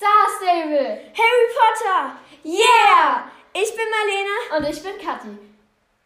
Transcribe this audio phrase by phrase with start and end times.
[0.00, 0.98] Star Stable.
[1.12, 2.16] Harry Potter!
[2.42, 3.30] Yeah!
[3.52, 5.28] Ich bin Marlene Und ich bin Kathi.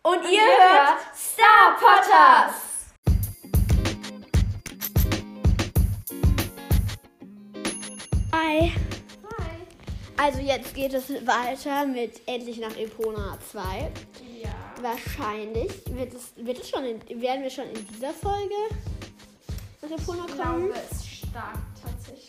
[0.02, 2.54] und, ihr ihr hört hört Star Potters!
[8.32, 8.72] Hi!
[9.38, 9.52] Hi.
[10.16, 13.92] Also jetzt geht es weiter mit Endlich nach Epona 2.
[14.42, 14.50] Ja.
[14.80, 18.54] Wahrscheinlich wird es, wird es schon in, werden wir schon in dieser Folge
[19.82, 20.72] nach Epona Ich kommen.
[20.72, 21.73] glaube, es stark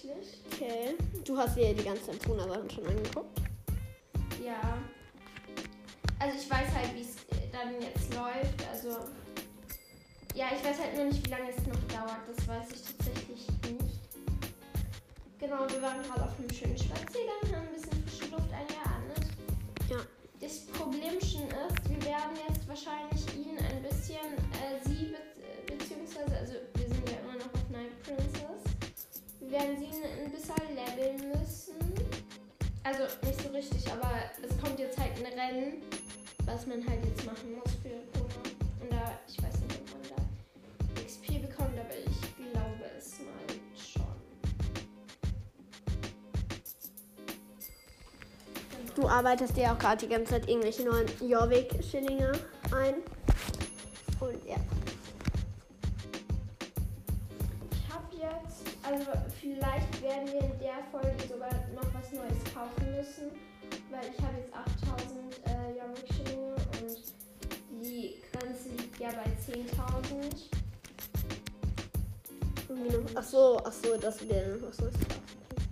[0.06, 0.40] tatsächlich.
[0.52, 0.96] Okay.
[1.24, 3.42] Du hast dir die ganzen Epona-Sachen schon angeguckt.
[4.44, 4.78] Ja.
[6.20, 8.70] Also ich weiß halt, wie es äh, dann jetzt läuft.
[8.72, 9.10] Also
[10.34, 12.22] ja, ich weiß halt nur nicht, wie lange es noch dauert.
[12.28, 14.00] Das weiß ich tatsächlich nicht.
[15.40, 19.32] Genau, wir waren gerade auf einem schönen Spaziergang, haben ein bisschen frische Luft eingeatmet.
[19.90, 19.98] Ja.
[20.40, 24.26] Das Problemchen ist, wir werden jetzt wahrscheinlich ihn ein bisschen,
[24.60, 25.18] äh, sie be
[25.68, 26.54] beziehungsweise, also
[29.56, 31.76] werden sie ein bisschen leveln müssen.
[32.84, 34.12] Also nicht so richtig, aber
[34.44, 35.82] es kommt jetzt halt ein Rennen,
[36.46, 38.42] was man halt jetzt machen muss für Pona.
[38.82, 43.48] Und da, ich weiß nicht, ob man da XP bekommt, aber ich glaube es mal
[43.78, 44.04] schon.
[48.94, 52.34] Du arbeitest dir auch gerade die ganze Zeit irgendwelche neuen Jorvik-Schillinge
[52.76, 52.96] ein.
[54.20, 54.58] Und ja.
[58.88, 59.06] Also
[59.42, 63.32] vielleicht werden wir in der Folge sogar noch was Neues kaufen müssen,
[63.92, 70.50] weil ich habe jetzt 8000 äh, Yorick Schillinge und die Grenze liegt ja bei 10.000.
[72.70, 75.70] Irgendwie noch- Ach so, ach so, dir noch was Neues kaufst.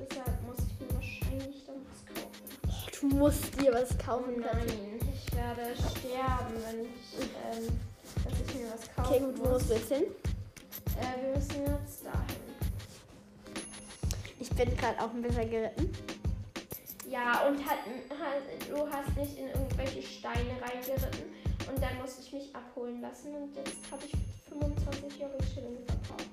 [0.00, 2.44] Deshalb muss ich mir wahrscheinlich dann was kaufen.
[2.66, 4.40] Oh, du musst dir was kaufen.
[4.40, 7.78] Nein, ich werde sterben, wenn ich, ähm,
[8.24, 9.52] dass ich mir was kaufen Okay, gut, wo muss.
[9.52, 10.04] musst du jetzt hin?
[11.00, 12.42] Äh, wir müssen jetzt dahin.
[14.38, 15.92] Ich bin gerade auch ein bisschen geritten.
[17.08, 17.78] Ja, und hat,
[18.10, 21.30] hat, du hast nicht in irgendwelche Steine reingeritten.
[21.68, 23.34] Und dann musste ich mich abholen lassen.
[23.34, 24.12] Und jetzt habe ich
[24.48, 26.28] 25 Euro Schilling verkauft.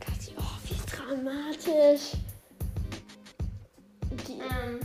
[0.00, 2.12] Kathi, oh, wie dramatisch.
[4.26, 4.80] Die, Ähm,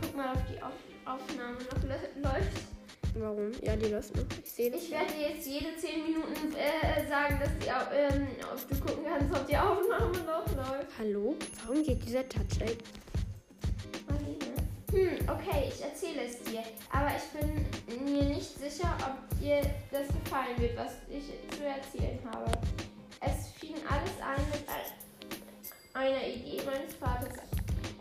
[0.00, 0.72] guck mal, ob die Auf
[1.06, 2.62] Aufnahme noch lä- läuft.
[3.16, 3.52] Warum?
[3.62, 4.24] Ja, die läuft noch.
[4.42, 4.82] Ich sehe das.
[4.82, 9.04] Ich werde dir jetzt jede 10 Minuten äh, sagen, dass die, ähm, ob du gucken
[9.06, 10.88] kannst, ob die Aufnahme noch läuft.
[10.98, 11.36] Hallo?
[11.66, 12.78] Warum geht dieser Touch-Aid?
[14.92, 16.62] Hm, okay, ich erzähle es dir.
[16.92, 19.60] Aber ich bin mir nicht sicher, ob dir
[19.90, 21.24] das gefallen wird, was ich
[21.56, 22.50] zu erzählen habe.
[23.20, 27.53] Es fing alles an mit ein- einer Idee meines Vaters.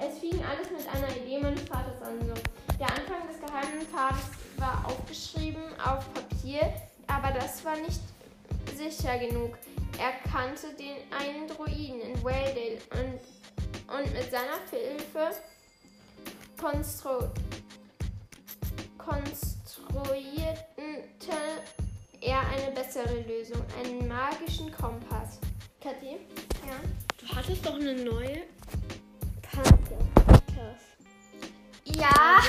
[0.06, 2.20] Es fing alles mit einer Idee meines Vaters an.
[2.78, 4.26] Der Anfang des geheimen Pfades
[4.58, 6.74] war aufgeschrieben auf Papier,
[7.08, 8.02] aber das war nicht
[8.76, 9.58] sicher genug.
[9.98, 15.38] Er kannte den einen Druiden in Waledale und, und mit seiner Hilfe
[16.60, 17.30] konstru
[18.98, 20.54] konstruierte
[22.20, 25.40] er eine bessere Lösung, einen magischen Kompass.
[25.82, 26.18] Kathi?
[26.66, 26.80] Ja?
[27.18, 28.44] Du hattest doch eine neue
[29.54, 29.98] Panzer.
[31.86, 32.42] Ja.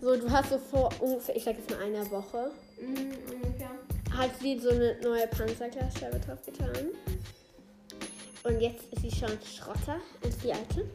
[0.00, 2.50] So, du hast so vor ungefähr, ich sag jetzt mal einer Woche,
[2.80, 3.70] Mhm, ungefähr.
[4.16, 6.88] hat sie so eine neue Panzerglasscheibe drauf getan.
[8.44, 10.86] Und jetzt ist sie schon Schrotter als die alte.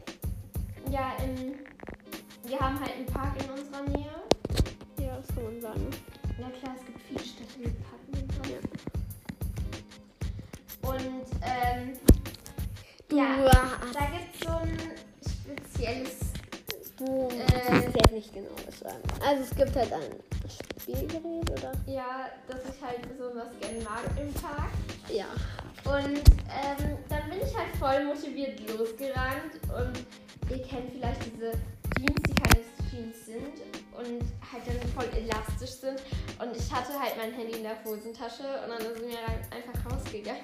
[0.90, 1.54] Ja, ähm,
[2.44, 4.10] wir haben halt einen Park in unserer Nähe.
[4.98, 5.90] Ja, das kann man sagen.
[6.40, 8.48] Na klar, es gibt viele Städte mit Parken.
[8.48, 8.60] Nähe.
[10.82, 11.92] Und, ähm,
[13.10, 13.36] Ja.
[13.44, 14.78] hast- da gibt es so ein
[15.20, 16.18] spezielles
[16.98, 17.86] du Äh.
[17.94, 19.02] jetzt nicht genau was sagen.
[19.24, 20.02] Also es gibt halt ein
[20.80, 21.72] Spielgerät, oder?
[21.86, 24.70] Ja, dass ich halt so was gerne mag im Park.
[25.08, 25.26] Ja.
[25.84, 29.92] Und ähm, dann bin ich halt voll motiviert losgerannt und
[30.50, 31.52] ihr kennt vielleicht diese
[31.98, 33.60] Jeans, die keine Jeans sind
[33.96, 36.00] und halt dann voll elastisch sind.
[36.40, 39.18] Und ich hatte halt mein Handy in der Hosentasche und dann sind wir
[39.54, 40.42] einfach rausgegangen.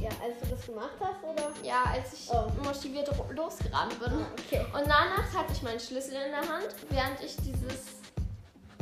[0.00, 1.50] Ja, als du das gemacht hast, oder?
[1.62, 2.46] Ja, als ich Oh.
[2.62, 4.24] motiviert losgerannt bin.
[4.38, 4.64] okay.
[4.72, 7.98] Und danach hatte ich meinen Schlüssel in der Hand, während ich dieses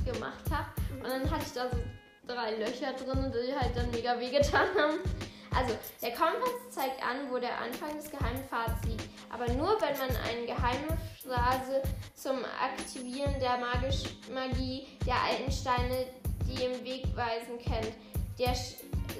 [0.04, 0.68] gemacht habe.
[0.96, 1.76] Und dann hatte ich da so
[2.26, 4.98] drei Löcher drin, die halt dann mega wehgetan haben.
[5.54, 9.04] Also, der Kompass zeigt an, wo der Anfang des geheimen Pfads liegt.
[9.32, 11.82] Aber nur, wenn man eine geheime Phrase
[12.14, 16.06] zum Aktivieren der Magisch Magie der alten Steine,
[16.46, 17.94] die im Wegweisen kennt.
[18.38, 18.74] Der sch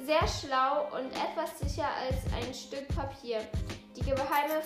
[0.05, 3.41] sehr schlau und etwas sicher als ein Stück Papier.
[3.97, 4.63] Die geheime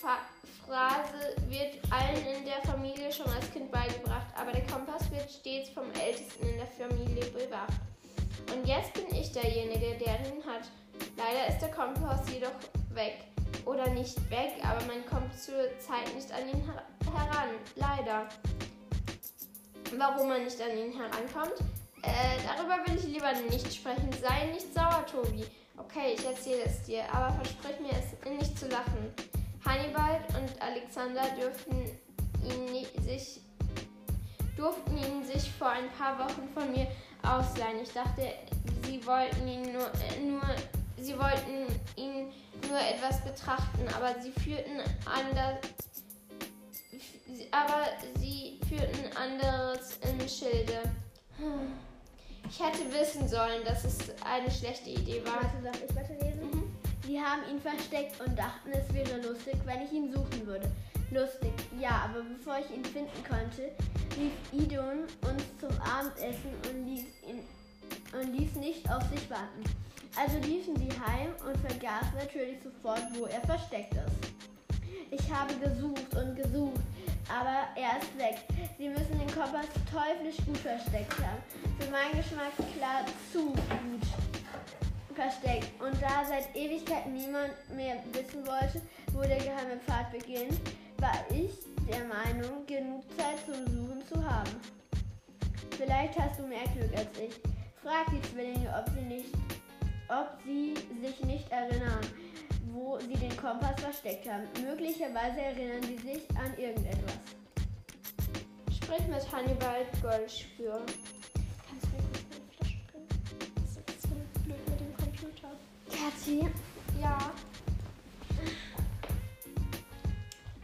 [0.00, 0.18] Fa
[0.66, 5.68] Phrase wird allen in der Familie schon als Kind beigebracht, aber der Kompass wird stets
[5.68, 7.74] vom Ältesten in der Familie bewacht.
[8.52, 10.68] Und jetzt bin ich derjenige, der ihn hat.
[11.16, 12.54] Leider ist der Kompass jedoch
[12.94, 13.24] weg.
[13.66, 17.50] Oder nicht weg, aber man kommt zur Zeit nicht an ihn her heran.
[17.76, 18.28] Leider.
[19.96, 21.54] Warum man nicht an ihn herankommt?
[22.06, 24.08] Äh, darüber will ich lieber nicht sprechen.
[24.20, 25.44] Sei nicht sauer, Tobi.
[25.76, 29.12] Okay, ich erzähle es dir, aber versprich mir es nicht zu lachen.
[29.64, 31.90] Hannibal und Alexander dürften
[32.44, 33.40] ihn sich
[34.56, 36.86] durften ihn sich vor ein paar Wochen von mir
[37.22, 37.80] ausleihen.
[37.82, 38.32] Ich dachte,
[38.84, 40.42] sie wollten ihn nur, äh, nur
[40.96, 41.66] sie wollten
[41.96, 42.32] ihn
[42.68, 45.58] nur etwas betrachten, aber sie führten anders
[47.50, 47.86] aber
[48.18, 50.82] sie führten anderes im Schilde.
[52.48, 55.42] Ich hätte wissen sollen, dass es eine schlechte Idee war.
[55.42, 56.50] Warte, darf ich weiterlesen?
[56.50, 56.72] Mhm.
[57.06, 60.70] Sie haben ihn versteckt und dachten, es wäre lustig, wenn ich ihn suchen würde.
[61.10, 63.72] Lustig, ja, aber bevor ich ihn finden konnte,
[64.16, 67.42] rief Idun uns zum Abendessen und ließ, ihn,
[68.18, 69.62] und ließ nicht auf sich warten.
[70.16, 74.34] Also liefen sie heim und vergaßen natürlich sofort, wo er versteckt ist.
[75.10, 76.80] Ich habe gesucht und gesucht,
[77.28, 78.36] aber er ist weg.
[78.78, 81.42] Sie müssen den Kompass teuflisch gut versteckt haben.
[81.78, 84.06] Für meinen Geschmack klar zu gut
[85.14, 85.68] versteckt.
[85.80, 88.82] Und da seit Ewigkeiten niemand mehr wissen wollte,
[89.12, 90.58] wo der geheime Pfad beginnt,
[90.98, 91.52] war ich
[91.88, 94.50] der Meinung, genug Zeit zum Suchen zu haben.
[95.76, 97.34] Vielleicht hast du mehr Glück als ich.
[97.82, 99.34] Frag die Zwillinge, ob sie, nicht,
[100.08, 102.00] ob sie sich nicht erinnern
[102.74, 104.48] wo sie den Kompass versteckt haben.
[104.60, 107.18] Möglicherweise erinnern sie sich an irgendetwas.
[108.74, 110.84] Sprich mit Hannibal Goldspür.
[111.68, 113.08] Kannst du mir kurz meine Flasche bringen?
[113.54, 115.50] Das ist so blöd mit dem Computer.
[115.88, 116.48] Kathi?
[117.00, 117.32] Ja.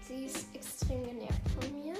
[0.08, 1.94] Sie ist extrem genervt von mir.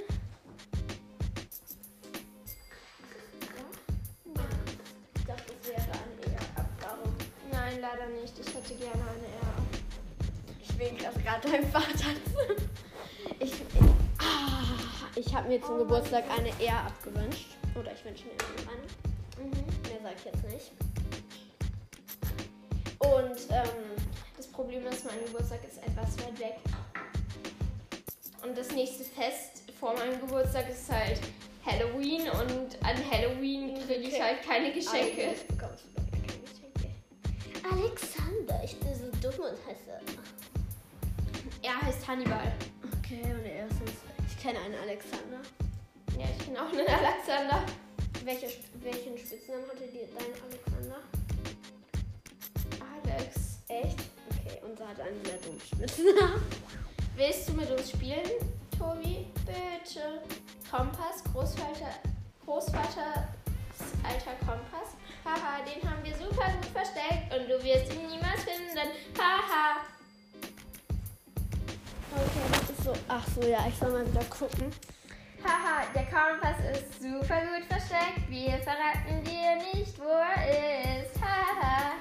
[5.15, 7.09] Ich dachte, es wäre eine Ehrabgabe.
[7.53, 8.37] Nein, leider nicht.
[8.41, 9.40] Ich hätte gerne eine
[10.81, 11.89] Wegen gerade deinem Vater.
[13.39, 13.61] Ich, ich,
[14.19, 14.77] ah,
[15.15, 17.57] ich habe mir zum oh Geburtstag eine R abgewünscht.
[17.75, 18.33] Oder ich wünsche mir
[18.69, 19.47] eine.
[19.47, 19.53] Mhm.
[19.89, 20.73] Mehr sage ich jetzt nicht.
[22.99, 24.05] Und ähm,
[24.37, 26.57] das Problem ist, mein Geburtstag ist etwas weit weg.
[28.43, 31.21] Und das nächste Fest vor meinem Geburtstag ist halt
[31.65, 35.35] Halloween und an Halloween kriege ich halt keine Geschenke.
[37.71, 39.91] Alexander, ich bin so dumm und heiße
[41.63, 42.53] er heißt Hannibal.
[42.99, 43.77] Okay, und er ist.
[44.29, 45.41] Ich kenne einen Alexander.
[46.19, 47.65] Ja, ich kenne auch einen Alexander.
[48.25, 48.49] Welche,
[48.83, 51.01] welchen Spitznamen hatte die, dein Alexander?
[53.05, 53.59] Alex.
[53.69, 53.99] Echt?
[54.31, 56.43] Okay, unser hat einen sehr dummen Spitznamen.
[57.17, 58.31] Willst du mit uns spielen,
[58.79, 59.27] Tobi?
[59.47, 60.23] Bitte.
[60.71, 61.95] Kompass, Großvater,
[62.45, 63.41] Großvaters
[64.05, 64.97] alter Kompass.
[65.25, 68.79] Haha, den haben wir super gut versteckt und du wirst ihn niemals finden.
[69.19, 69.81] Haha.
[72.13, 72.93] Okay, das ist so.
[73.07, 74.73] Ach so, ja, ich soll mal wieder gucken.
[75.45, 78.29] Haha, der Kompass ist super gut versteckt.
[78.29, 81.15] Wir verraten dir nicht, wo er ist.
[81.23, 81.93] Haha.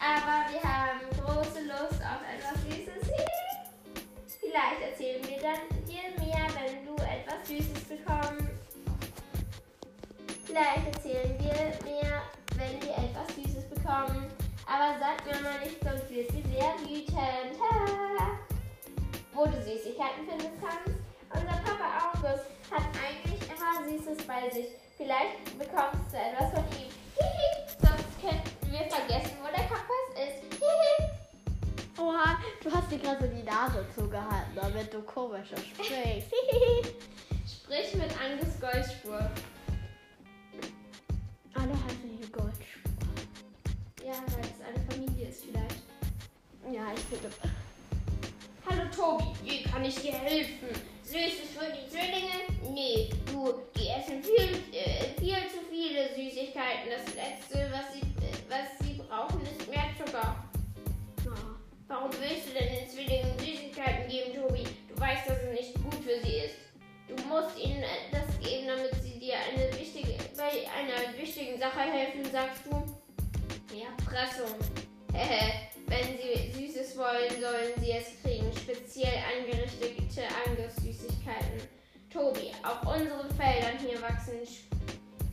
[0.00, 3.12] Aber wir haben große Lust auf etwas Süßes.
[4.40, 8.50] Vielleicht erzählen wir dann dir mehr, wenn du etwas Süßes bekommst.
[10.44, 12.22] Vielleicht erzählen wir mehr,
[12.56, 14.26] wenn wir etwas Süßes bekommen.
[14.66, 17.60] Aber sag mir mal nicht, sonst wird sie sehr wütend.
[17.60, 18.42] Haha
[19.34, 20.98] wo du Süßigkeiten finden kannst.
[21.34, 24.66] Unser Papa August hat eigentlich immer Süßes bei sich.
[24.96, 26.90] Vielleicht bekommst du etwas von ihm.
[27.16, 27.48] Hihi.
[27.80, 30.60] Sonst könnten wir vergessen, wo der Kompass ist.
[30.60, 31.12] Hihi.
[31.98, 36.32] Oha, du hast dir gerade so die Nase zugehalten, damit du komischer sprichst.
[37.46, 39.30] Sprich mit Angus Goldspur.
[41.54, 42.92] Alle heißen hier Goldspur.
[44.04, 45.82] Ja, weil es eine Familie ist vielleicht.
[46.70, 47.28] Ja, ich finde.
[48.64, 50.68] Hallo Tobi, wie kann ich dir helfen?
[51.02, 52.72] Süßes für die Zwillinge?
[52.72, 56.88] Nee, du, die essen viel, äh, viel zu viele Süßigkeiten.
[56.88, 60.44] Das Letzte, was sie, äh, was sie brauchen, ist mehr Zucker.
[61.88, 64.64] Warum willst du denn den Zwillingen Süßigkeiten geben, Tobi?
[64.88, 66.56] Du weißt, dass es nicht gut für sie ist.
[67.08, 72.24] Du musst ihnen das geben, damit sie dir eine wichtige, bei einer wichtigen Sache helfen,
[72.30, 72.70] sagst du?
[73.76, 74.56] Ja, Pressung.
[75.92, 78.50] Wenn sie Süßes wollen, sollen sie es kriegen.
[78.56, 81.68] Speziell angerichtete Angus-Süßigkeiten.
[82.10, 84.40] Tobi, auf unseren Feldern hier wachsen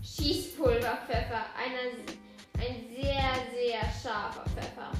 [0.03, 1.45] Schießpulverpfeffer.
[1.55, 2.03] Eine,
[2.59, 4.91] ein sehr, sehr scharfer Pfeffer.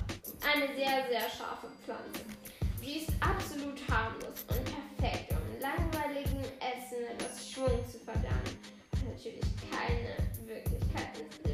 [0.47, 2.23] Eine sehr, sehr scharfe Pflanze.
[2.79, 8.57] Sie ist absolut harmlos und perfekt, um langweiligen Essen etwas Schwung zu verdanken.
[9.05, 10.15] Natürlich keine
[10.47, 11.48] Wirklichkeiten,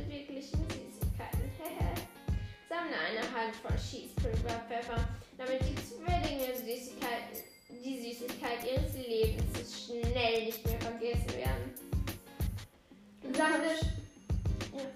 [3.05, 3.21] eine
[3.61, 5.07] von Cheese Pulver Pfeffer,
[5.37, 11.73] damit die Zwillinge Süßigkeiten, die Süßigkeit ihres Lebens schnell nicht mehr vergessen werden.
[13.33, 13.75] Sammle,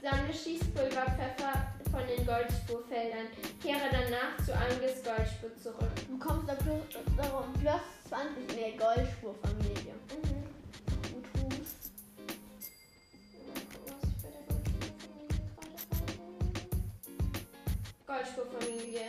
[0.02, 3.28] sammle Schießpulver Pfeffer von den Goldspurfeldern.
[3.62, 5.92] Kehre danach zu Anges Goldspur zurück.
[6.08, 9.94] Du kommst da plus, darum plus 20 mehr Goldspurfamilie.
[9.94, 10.49] Mhm.
[18.10, 19.06] Goldspurfamilie.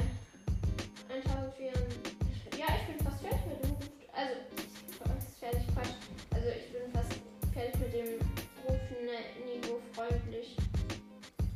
[1.09, 2.59] 1400.
[2.59, 3.89] Ja, ich bin fast fertig mit dem Ruf.
[4.13, 5.97] Also, ich bin fast fertig, Quatsch.
[6.35, 7.15] Also, ich bin fast
[7.55, 8.21] fertig mit dem
[8.69, 10.55] Rufniveau freundlich.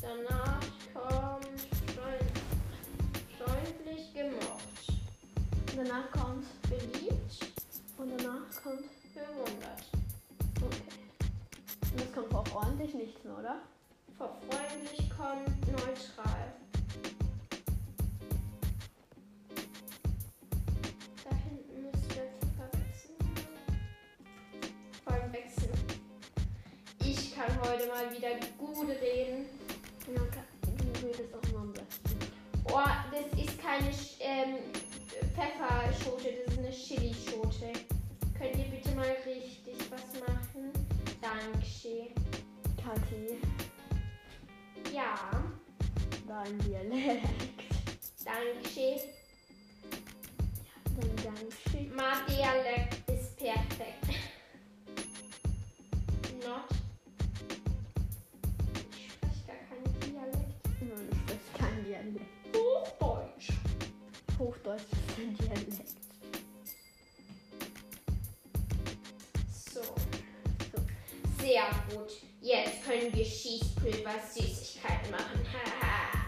[0.01, 1.61] Danach kommt
[1.93, 2.33] freund,
[3.37, 4.65] freundlich gemocht.
[5.77, 7.45] Danach kommt Beliebt,
[7.99, 8.89] und danach kommt.
[9.13, 9.85] bewundert.
[10.63, 10.97] Okay.
[11.93, 13.61] Und das kommt vor freundlich nichts mehr, oder?
[14.17, 16.64] Vor freundlich kommt neutral.
[27.47, 29.47] Kann heute mal wieder gut reden.
[30.07, 30.23] Ja,
[31.35, 32.19] auch am besten.
[32.67, 34.57] Oh, das ist keine ähm,
[35.35, 37.73] Pfefferschote, das ist eine Chilischote.
[38.39, 40.73] Könnt ihr bitte mal richtig was machen?
[41.21, 42.09] Dankeschön.
[42.83, 43.39] Kathi,
[44.93, 45.15] Ja,
[46.27, 47.27] dein Dialekt.
[48.25, 49.01] Dankeschön.
[50.97, 51.95] Dein Dankeschön.
[51.95, 54.19] Mein Dialekt ist perfekt.
[56.45, 56.74] Not.
[61.95, 62.57] Dialekt.
[62.57, 63.49] Hochdeutsch.
[64.39, 65.91] Hochdeutsch ist ein Dialekt.
[69.53, 69.81] So.
[71.41, 72.11] Sehr gut.
[72.41, 75.41] Jetzt können wir Schießpulver Süßigkeiten machen.
[75.53, 76.25] Haha.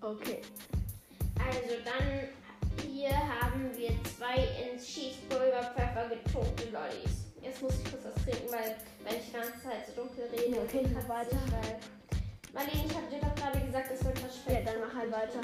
[0.00, 0.40] Okay.
[1.38, 2.28] also dann
[2.88, 7.26] hier haben wir zwei ins Schießpulver Pfeffer getobte Lollis.
[7.42, 10.60] Jetzt muss ich kurz was trinken, weil wenn ich die ganze Zeit so dunkel rede,
[10.60, 11.30] okay, kratzt weiter.
[11.30, 11.80] sich, weil
[12.58, 15.40] Marlene, ich habe dir doch gerade gesagt, es wird was Ja, dann mach halt weiter.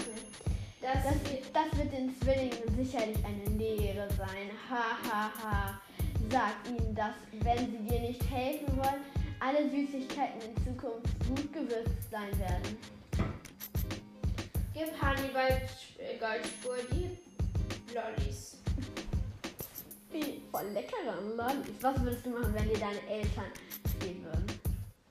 [0.81, 1.15] Das, Das,
[1.53, 4.51] das wird den Zwillingen sicherlich eine Lehre sein.
[4.69, 5.81] Ha, ha, ha.
[6.29, 9.05] Sag ihnen, dass, wenn sie dir nicht helfen wollen,
[9.39, 12.79] alle Süßigkeiten in Zukunft gut gewürzt sein werden.
[14.73, 15.63] Gib Hannibal
[15.99, 17.17] äh, Goldspur die
[17.95, 18.57] Lollis.
[20.11, 21.77] Wie voll leckeren Lollis.
[21.81, 23.53] Was würdest du machen, wenn dir deine Eltern
[24.01, 24.44] geben würden?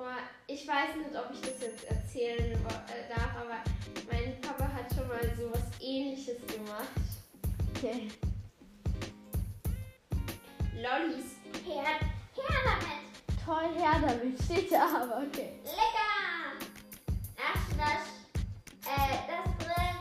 [0.03, 3.63] Boah, ich weiß nicht, ob ich das jetzt erzählen äh, darf, aber
[4.11, 6.89] mein Papa hat schon mal sowas ähnliches gemacht.
[7.73, 8.09] Okay.
[10.75, 11.37] Lollis.
[11.65, 12.01] Her,
[12.35, 13.45] her damit.
[13.45, 15.53] Toll her damit, steht da aber, okay.
[15.63, 16.67] Lecker.
[17.37, 18.03] Ach, das,
[18.85, 19.92] äh, das brennt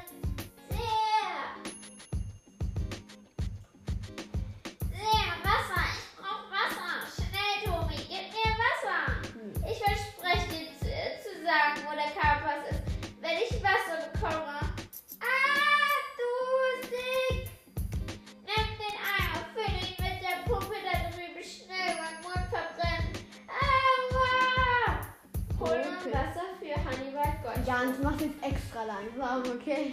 [14.23, 14.61] Bekomme.
[15.19, 17.51] Ah, durstig!
[18.47, 23.19] Nimm den Eimer, füll ihn mit der Pumpe da drüben schnell, mein Mund verbrennt.
[23.51, 24.31] Aua!
[25.59, 26.13] Hol Okay.
[26.13, 27.67] Wasser für Hannibal Gold.
[27.67, 29.91] Ganz, mach's jetzt extra langsam, okay?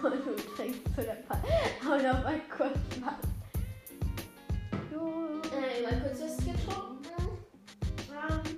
[0.00, 1.42] Und du trinkst zu der Fall.
[1.84, 3.14] Hau noch mal kurz was.
[4.92, 7.38] Jo, Äh, mal kurz was getrunken.
[8.10, 8.57] Ähm,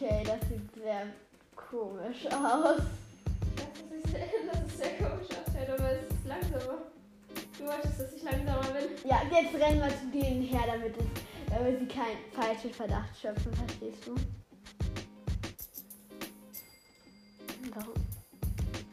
[0.00, 1.06] Okay, das sieht sehr
[1.56, 2.82] komisch aus.
[3.56, 4.14] Das ist,
[4.52, 6.78] das ist sehr komisch aussieht, aber es ist langsamer.
[7.58, 8.90] Du wolltest, dass ich langsamer bin.
[9.04, 11.04] Ja, jetzt rennen wir zu denen her, damit, es,
[11.50, 14.14] damit sie keinen falschen Verdacht schöpfen, verstehst du?
[17.74, 17.94] Warum?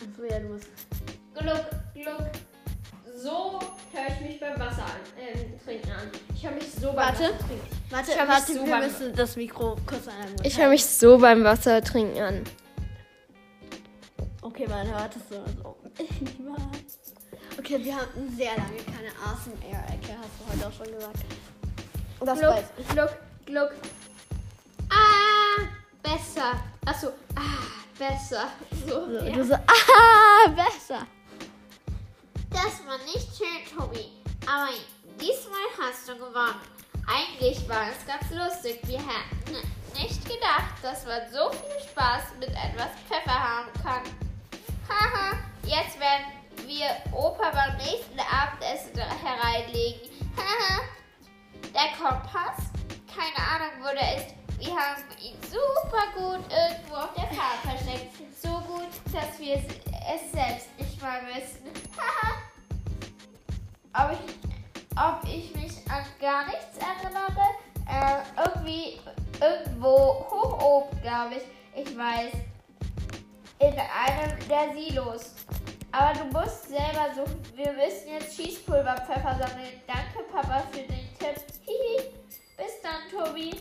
[0.10, 0.70] Achso, ja, du musst.
[1.36, 2.32] Gluck, gluck.
[3.16, 3.60] So
[3.94, 6.10] höre ich mich beim Wasser an, ähm, trinken an.
[6.34, 7.26] Ich höre mich so beim Warte.
[7.26, 7.75] Wasser trinken.
[7.90, 10.14] Warte, Ich warte, so wir beim- müssen das Mikro kurz an
[10.44, 12.44] Ich höre mich so beim Wasser trinken an.
[14.42, 15.44] Okay, man hört es so.
[15.64, 15.76] so.
[17.58, 21.20] Okay, wir hatten sehr lange keine ASMR-Ecke, hast du heute auch schon gesagt.
[22.20, 22.88] Das Gluck, weiß ich.
[22.90, 23.72] gluck, gluck.
[24.90, 25.64] Ah!
[26.04, 26.60] besser.
[26.86, 27.42] Achso, ah,
[27.98, 28.50] besser.
[28.86, 29.34] So, So, ja.
[29.34, 31.08] Du so, ah, besser.
[32.52, 34.12] Das war nicht schön, Tobi.
[34.46, 34.70] Aber
[35.20, 36.60] diesmal hast du gewonnen.
[37.08, 38.80] Eigentlich war es ganz lustig.
[38.84, 44.02] Wir hätten nicht gedacht, dass man so viel Spaß mit etwas Pfeffer haben kann.
[44.90, 46.26] Haha, jetzt werden
[46.66, 50.10] wir Opa beim nächsten Abendessen hereinlegen.
[50.36, 50.82] Haha,
[51.74, 52.72] der Kompass,
[53.14, 54.36] keine Ahnung, wo der ist.
[54.58, 58.16] Wir haben ihn super gut irgendwo auf der Fahrt versteckt.
[58.42, 61.70] So gut, dass wir es selbst nicht mal wissen.
[61.96, 62.42] Haha.
[63.94, 64.55] ob, ich,
[64.96, 67.46] ob ich mich an gar nichts erinnere?
[67.88, 69.00] Äh, irgendwie
[69.42, 71.86] irgendwo hoch oben, glaube ich.
[71.88, 72.32] Ich weiß.
[73.60, 75.32] In einem der Silos.
[75.92, 77.40] Aber du musst selber suchen.
[77.56, 79.82] Wir müssen jetzt Schießpulverpfeffer sammeln.
[79.88, 81.42] Danke, Papa, für den Tipp.
[81.66, 82.10] Hihi.
[82.58, 83.52] Bis dann, Tobi.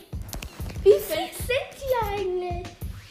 [0.83, 0.99] Wie viel
[1.33, 2.67] sind die eigentlich?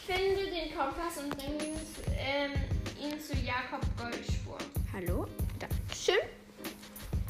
[0.07, 2.53] Finde den Kompass und bring ihn, zu- ähm,
[3.01, 4.59] ihn zu Jakob Goldspur.
[4.93, 5.27] Hallo?
[5.59, 6.17] Dankeschön.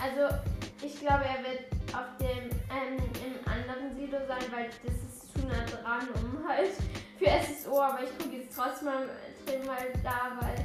[0.02, 0.34] Also,
[0.82, 1.64] ich glaube, er wird
[1.94, 6.70] auf dem ähm, im anderen Silo sein, weil das ist zu nah dran, um halt
[7.18, 7.80] für SSO.
[7.80, 9.06] Aber ich gucke jetzt trotzdem mal,
[9.66, 10.64] mal da, weil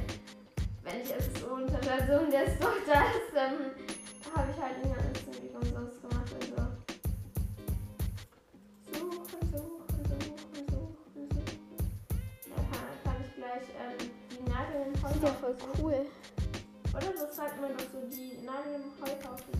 [0.82, 3.54] wenn ich SSO unter Person der ist doch da ist, dann
[4.34, 6.30] habe ich halt nicht alles irgendwie umsonst gemacht.
[6.40, 6.56] Also.
[8.92, 11.46] Suchen, suchen, suchen, suchen, suchen.
[12.48, 15.80] Da kann, kann ich gleich ähm, die Nadel im Sieht ja Heuhaufen voll suchen.
[15.82, 16.06] cool.
[16.92, 19.59] Oder so sagt man doch so, die Nadel im Heuhaufen suchen.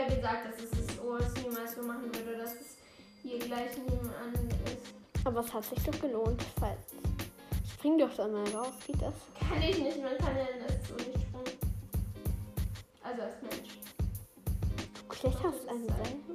[0.00, 2.76] Ja gesagt, dass es das OS niemals so machen würde, dass es
[3.22, 4.32] hier gleich nebenan
[4.64, 5.24] ist.
[5.24, 6.42] Aber es hat sich doch gelohnt.
[6.58, 6.94] Falls.
[7.72, 9.14] Spring doch da mal raus, geht das?
[9.38, 11.58] Kann ich nicht, man kann ja in SSO nicht springen.
[13.02, 13.78] Also als Mensch.
[14.94, 16.25] Du kletterst einen Seil.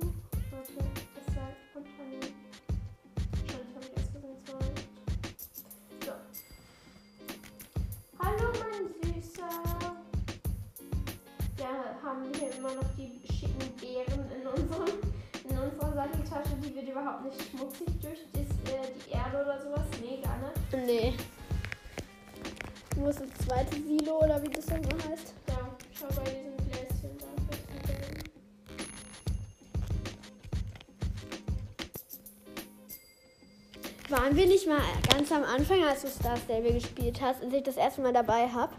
[35.31, 38.49] Ganz am Anfang, als du Star Stable gespielt hast, als ich das erste Mal dabei
[38.49, 38.71] hab,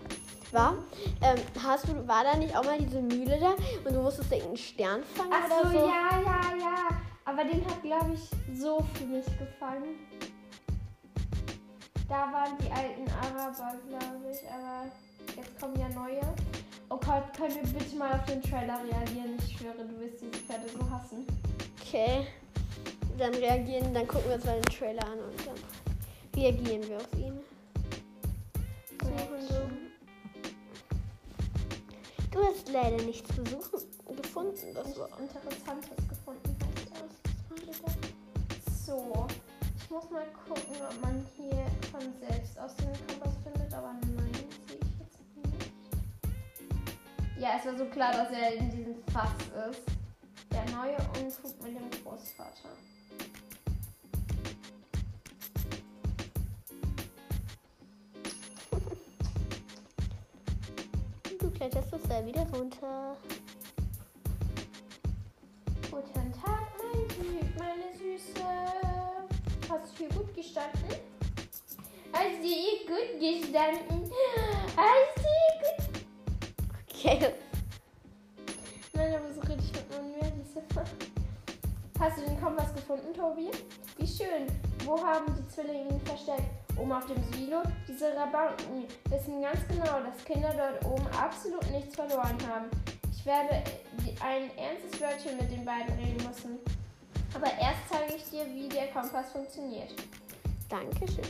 [0.53, 0.75] war?
[1.23, 4.57] Ähm, hast du, war da nicht auch mal diese Mühle da und du musstest irgendeinen
[4.59, 6.89] Stern fangen Ach oder so, ja, ja, ja.
[7.25, 9.97] Aber den hat, glaube ich, so für mich gefallen.
[12.09, 14.51] Da waren die alten Araber, glaube ich.
[14.51, 14.91] Aber
[15.37, 16.21] jetzt kommen ja neue.
[16.91, 19.39] Oh Gott, können wir bitte mal auf den Trailer reagieren?
[19.39, 21.27] Ich schwöre, du wirst diese Pferde so hassen.
[21.81, 22.27] Okay.
[23.17, 25.52] Dann reagieren, dann gucken wir uns mal den Trailer an und dann
[26.37, 27.41] reagieren wir auf ihn.
[32.31, 33.81] Du hast leider nichts gesuchen,
[34.17, 34.75] gefunden.
[34.75, 35.09] Das war.
[35.21, 36.57] Interessantes gefunden.
[38.87, 39.27] So.
[39.77, 44.33] Ich muss mal gucken, ob man hier von selbst aus den Kompass findet, aber nein,
[44.67, 45.73] sehe ich jetzt nicht.
[47.39, 49.31] Ja, es war so klar, dass er in diesem Fass
[49.71, 49.83] ist.
[50.51, 52.71] Der neue Unfug mit dem Großvater.
[61.63, 63.17] Kletterst das Seil wieder runter.
[65.93, 68.45] Guten Tag, mein Süß, meine Süße.
[69.69, 70.89] Hast du hier gut gestanden?
[72.13, 74.11] Hast du hier gut gestanden?
[74.75, 75.79] Hast du hier gut
[76.91, 77.35] Okay.
[78.95, 80.43] Nein, aber so ich mit meinem Mädchen.
[82.01, 83.53] Hast du den Kompass gefunden, Tobi?
[83.99, 84.49] Wie schön.
[84.85, 86.62] Wo haben die Zwillinge ihn versteckt?
[86.79, 87.63] Oben auf dem Silo?
[87.87, 92.67] Diese Rabauken wissen ganz genau, dass Kinder dort oben absolut nichts verloren haben.
[93.13, 93.63] Ich werde
[94.25, 96.59] ein ernstes Wörtchen mit den beiden reden müssen.
[97.35, 99.91] Aber erst zeige ich dir, wie der Kompass funktioniert.
[100.69, 101.25] Dankeschön.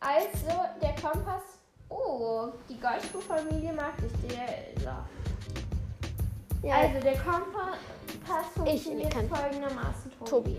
[0.00, 1.42] Also, der Kompass.
[1.88, 4.28] Oh, die Goldspur-Familie mag ich.
[4.34, 4.48] Der,
[4.80, 6.66] so.
[6.66, 10.54] Ja, Also der Kompass funktioniert kann- folgendermaßen, Tobi.
[10.54, 10.58] Tobi.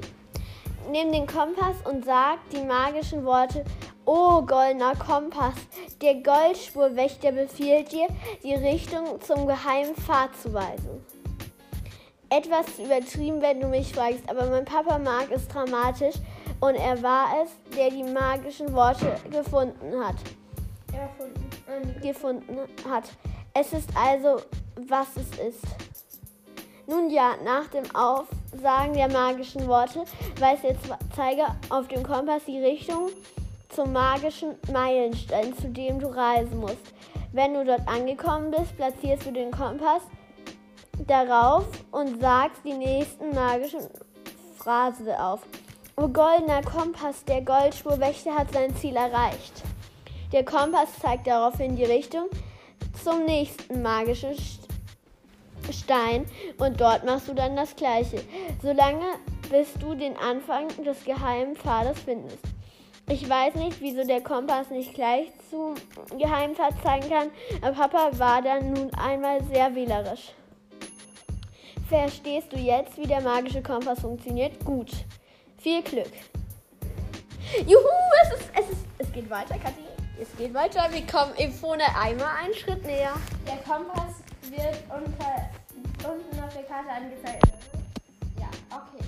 [0.91, 3.63] Nimm den Kompass und sag die magischen Worte.
[4.05, 5.55] Oh, goldener Kompass,
[6.01, 8.07] der Goldspurwächter befiehlt dir,
[8.43, 11.05] die Richtung zum geheimen Pfad zu weisen.
[12.29, 16.15] Etwas übertrieben, wenn du mich fragst, aber mein Papa mag es dramatisch
[16.59, 20.15] Und er war es, der die magischen Worte gefunden hat.
[20.91, 21.49] Erfunden.
[21.69, 22.57] Ähm, Gefunden
[22.89, 23.05] hat.
[23.53, 24.41] Es ist also,
[24.87, 25.65] was es ist.
[26.87, 30.03] Nun ja, nach dem Aufsagen der magischen Worte
[30.39, 30.75] weiß der
[31.15, 33.09] Zeiger auf dem Kompass die Richtung
[33.75, 36.93] zum magischen Meilenstein, zu dem du reisen musst.
[37.31, 40.03] Wenn du dort angekommen bist, platzierst du den Kompass
[41.07, 43.81] darauf und sagst die nächsten magischen
[44.57, 45.41] Phrase auf.
[45.95, 49.63] O goldener Kompass, der Goldspurwächter hat sein Ziel erreicht.
[50.31, 52.29] Der Kompass zeigt daraufhin die Richtung
[53.03, 54.35] zum nächsten magischen
[55.71, 56.25] Stein
[56.57, 58.21] und dort machst du dann das gleiche,
[58.61, 59.05] solange
[59.49, 62.39] bis du den Anfang des geheimen Pfades findest.
[63.07, 65.75] Ich weiß nicht, wieso der Kompass nicht gleich zum
[66.17, 70.33] Geheimpfad zeigen kann, aber Papa war dann nun einmal sehr wählerisch.
[71.89, 74.63] Verstehst du jetzt, wie der magische Kompass funktioniert?
[74.63, 74.89] Gut.
[75.57, 76.11] Viel Glück.
[77.67, 77.87] Juhu,
[78.23, 79.83] es, ist, es, ist, es geht weiter, Kathi.
[80.19, 80.87] Es geht weiter.
[80.91, 83.13] Wir kommen im vorne einmal einen Schritt näher.
[83.45, 85.49] Der Kompass wird unter,
[86.09, 87.47] unten auf der Karte angezeigt.
[88.39, 89.03] Ja, okay.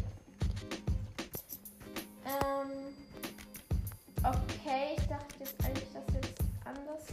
[2.25, 2.84] Ähm,
[4.29, 7.03] okay, ich dachte jetzt eigentlich, dass jetzt anders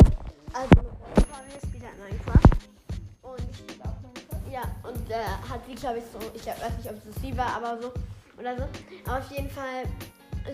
[0.53, 2.51] Also, wir fahren jetzt wieder in Minecraft.
[3.22, 4.53] Und Ich glaube, Minecraft.
[4.53, 7.57] ja, und äh, hat sie, glaube ich, so, ich weiß nicht, ob es sie war,
[7.57, 7.92] aber so,
[8.38, 8.64] oder so.
[9.07, 9.85] Aber auf jeden Fall,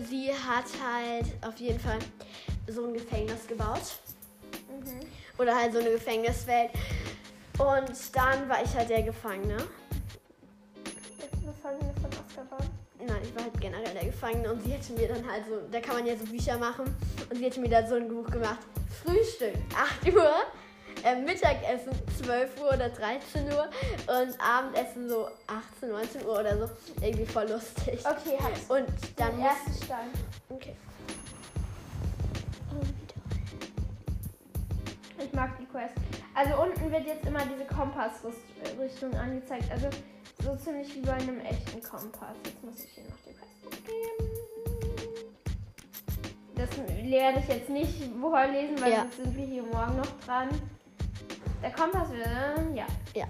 [0.07, 1.99] sie hat halt auf jeden Fall
[2.67, 3.99] so ein Gefängnis gebaut.
[4.69, 4.99] Mhm.
[5.37, 6.71] Oder halt so eine Gefängniswelt.
[7.57, 9.57] Und dann war ich halt der Gefangene.
[11.43, 12.68] Gefangene von Azkaban.
[12.99, 15.79] Nein, ich war halt generell der Gefangene und sie hätte mir dann halt so, da
[15.79, 16.85] kann man ja so Bücher machen
[17.29, 18.59] und sie hätte mir dann so ein Buch gemacht.
[19.03, 19.53] Frühstück
[20.03, 20.33] 8 Uhr,
[21.05, 23.69] äh, Mittagessen 12 Uhr oder 13 Uhr
[24.07, 26.69] und Abendessen so 18, 19 Uhr oder so.
[27.01, 27.99] Irgendwie voll lustig.
[28.05, 28.69] Okay, hab's.
[28.69, 30.09] Und dann Den ersten Stein.
[30.49, 30.75] okay.
[35.21, 35.93] Ich mag die Quest.
[36.33, 39.65] Also unten wird jetzt immer diese Kompassrichtung angezeigt.
[39.71, 39.87] Also
[40.43, 42.35] so ziemlich wie bei einem echten Kompass.
[42.43, 44.29] Jetzt muss ich hier noch die Quest abgeben.
[46.55, 46.69] Das
[47.09, 48.99] werde ich jetzt nicht vorlesen, weil Ja.
[49.01, 50.49] sonst sind wir hier morgen noch dran.
[51.61, 52.87] Der Kompass wird, ja.
[53.13, 53.25] Ja.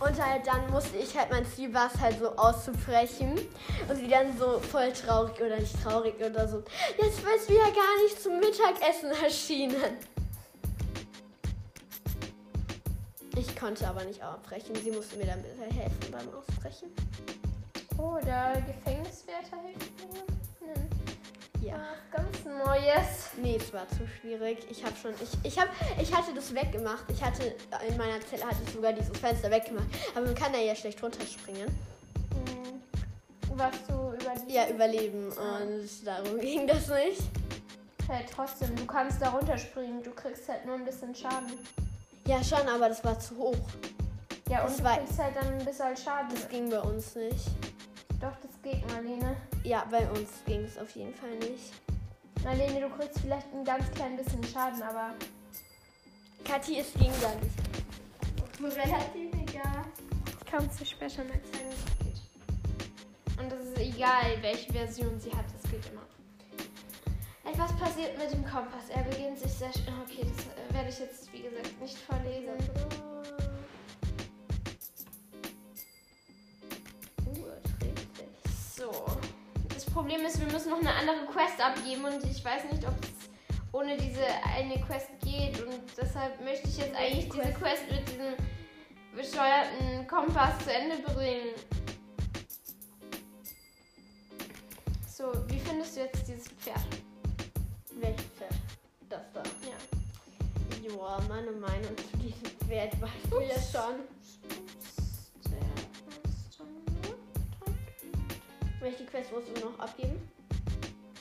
[0.00, 3.32] Und halt dann musste ich halt mein Ziel war es halt so auszubrechen.
[3.88, 6.62] Und sie dann so voll traurig oder nicht traurig oder so.
[7.00, 9.76] Jetzt bist du ja gar nicht zum Mittagessen erschienen.
[13.36, 14.74] Ich konnte aber nicht ausbrechen.
[14.76, 16.88] Sie musste mir dann bitte helfen beim Ausbrechen.
[17.98, 20.72] Oh, der Gefängniswärter hilft mir.
[20.72, 21.64] Hm.
[21.64, 21.74] Ja.
[22.12, 23.30] Was ganz Neues.
[23.40, 24.58] Nee, es war zu schwierig.
[24.70, 25.70] Ich habe schon, ich, ich habe,
[26.00, 27.04] ich hatte das weggemacht.
[27.08, 27.56] Ich hatte
[27.88, 29.86] in meiner Zelle hatte ich sogar dieses Fenster weggemacht.
[30.14, 31.66] Aber man kann da ja schlecht runterspringen.
[31.66, 32.82] Hm.
[33.56, 34.52] Was du über die.
[34.52, 37.22] Ja, überleben und darum ging das nicht.
[38.08, 40.02] Hey, trotzdem, du kannst da runterspringen.
[40.02, 41.52] Du kriegst halt nur ein bisschen Schaden.
[42.26, 43.56] Ja, schon, aber das war zu hoch.
[44.48, 46.34] Ja, Das und du war- kriegst halt dann ein bisschen Schaden.
[46.34, 47.46] Das ging bei uns nicht.
[48.20, 49.36] Doch, das geht, Marlene.
[49.62, 51.72] Ja, bei uns ging es auf jeden Fall nicht.
[52.42, 55.14] Marlene, du kriegst vielleicht ein ganz klein bisschen Schaden, aber.
[56.44, 58.76] Kathi, es ging da nicht.
[58.76, 59.84] Relativ egal.
[60.40, 62.16] Ich kann es dir später mal zeigen, wie es
[63.36, 63.40] geht.
[63.44, 66.02] Und es ist egal, welche Version sie hat, es geht immer.
[67.44, 68.88] Etwas passiert mit dem Kompass.
[68.90, 69.70] Er beginnt sich sehr.
[69.70, 72.54] sch- Okay, das werde ich jetzt, wie gesagt, nicht vorlesen.
[77.26, 77.46] Uh.
[78.76, 78.90] So.
[79.68, 82.94] Das Problem ist, wir müssen noch eine andere Quest abgeben und ich weiß nicht, ob
[83.04, 83.10] es
[83.72, 84.24] ohne diese
[84.56, 88.34] eine Quest geht und deshalb möchte ich jetzt eigentlich diese Quest mit diesem
[89.14, 91.54] bescheuerten Kompass zu Ende bringen.
[95.08, 96.80] So, wie findest du jetzt dieses Pferd?
[98.00, 98.54] Welches Pferd?
[99.08, 99.42] Das da.
[99.66, 100.88] Ja.
[100.88, 104.00] Joa, meine Meinung zu diesem Pferd weißt du ja schon.
[108.80, 110.20] Welche Quest musst du noch abgeben?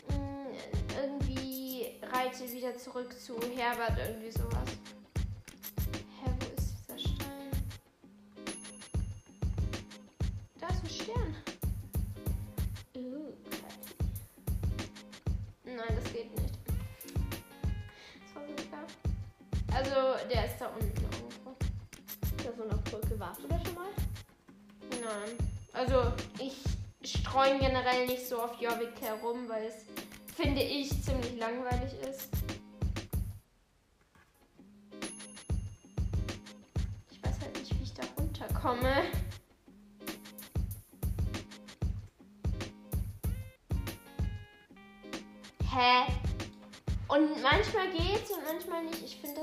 [0.09, 4.67] Mm, Irgendwie reite wieder zurück zu Herbert, irgendwie sowas.
[28.83, 29.85] So auf Jorvik herum, weil es,
[30.35, 32.29] finde ich, ziemlich langweilig ist.
[37.11, 39.03] Ich weiß halt nicht, wie ich da runterkomme.
[45.71, 46.11] Hä?
[47.07, 49.03] Und manchmal geht's und manchmal nicht.
[49.03, 49.41] Ich finde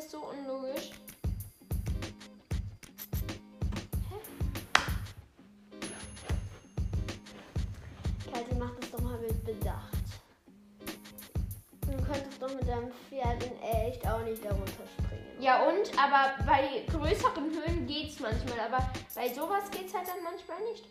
[14.31, 15.41] nicht darunter springen.
[15.41, 15.91] Ja und?
[15.99, 18.61] Aber bei größeren Höhen geht's manchmal.
[18.61, 20.85] Aber bei sowas geht's halt dann manchmal nicht.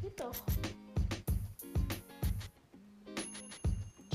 [0.00, 0.34] Geht doch.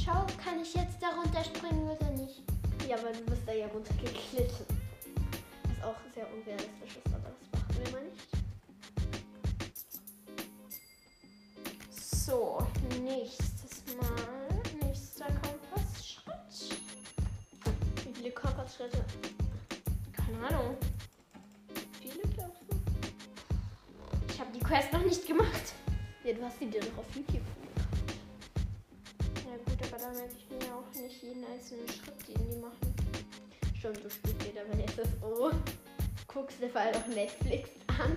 [0.04, 2.44] Schau, kann ich jetzt darunter springen oder nicht?
[2.88, 4.66] Ja, aber du bist da ja runtergeglitten.
[5.63, 8.28] Was auch sehr unrealistisch ist, aber das machen wir mal nicht.
[11.90, 12.60] So,
[13.02, 13.57] nächstes
[18.78, 19.04] Kompassschritte?
[20.13, 20.78] Keine Ahnung.
[22.00, 22.76] Viele, glaubst du?
[24.30, 25.74] Ich habe die Quest noch nicht gemacht.
[26.24, 28.13] Ja, du hast die dir noch auf YouTube angeguckt.
[29.46, 32.96] Ja gut, aber da merke ich mir auch nicht jeden einzelnen Schritt, den die machen.
[33.82, 35.52] Schon, du spielst dir dabei SSO,
[36.28, 38.16] guckst dir vor allem auch Netflix an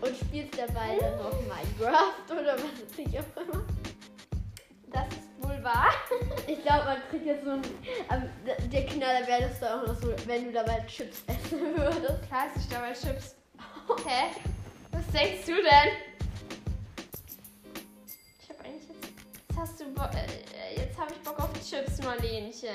[0.00, 3.75] und spielst dabei dann noch Minecraft oder was weiß ich auch immer.
[6.48, 7.62] Ich glaube, man kriegt jetzt so ein.
[8.08, 8.22] Aber
[8.68, 12.22] der Knaller wäre das doch auch noch so, wenn du dabei Chips essen würdest.
[12.28, 13.34] Klar esse ich dabei Chips.
[14.06, 14.30] Hä?
[14.92, 15.92] Was denkst du denn?
[18.42, 19.08] Ich habe eigentlich jetzt.
[19.48, 22.68] Jetzt hast du Bo äh, Jetzt habe ich Bock auf Chips, Marlenchen.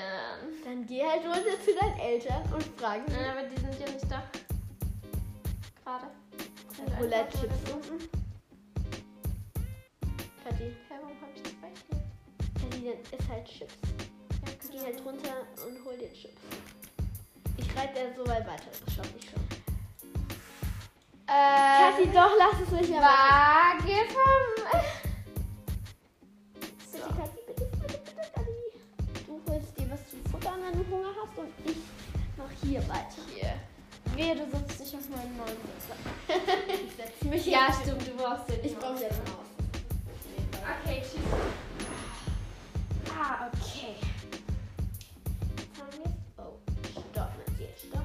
[0.64, 3.14] Dann geh halt runter zu deinen Eltern und frag sie.
[3.14, 4.22] Nein, aber die sind ja nicht da.
[5.84, 6.06] Gerade.
[6.76, 7.74] Sind Roulette einfach nur Chips da.
[7.74, 8.08] unten.
[10.44, 12.01] Kathi, Hä, warum habe ich zwei hier?
[12.82, 13.74] Kathi, dann isst halt Chips.
[14.44, 16.40] Ja, Geh halt runter und hol dir Chips.
[17.56, 19.40] Ich reite dann so weit weiter, das schaffe ich schon.
[21.26, 23.84] Kathi, Äh, doch, lass es nicht mehr machen.
[23.84, 24.64] Waage vom.
[26.60, 29.26] Bitte, Kathi, bitte, bitte, bitte, Kathi.
[29.26, 31.76] Du holst dir was zu futtern, wenn du Hunger hast und ich
[32.36, 33.22] mach hier weiter.
[33.34, 33.54] Hier.
[34.16, 35.96] Wehe, du sitzt nicht auf meinem neuen Sitzer.
[36.68, 38.64] Ich setz mich Ja, stimmt, du brauchst den.
[38.64, 39.46] Ich brauche jetzt einen Aus.
[40.84, 41.71] Okay, tschüss.
[43.14, 43.94] Ah, okay.
[45.56, 46.58] Jetzt haben wir Oh,
[47.12, 48.04] stopp, Matthias, stopp.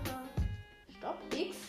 [0.98, 1.34] Stopp.
[1.34, 1.66] X.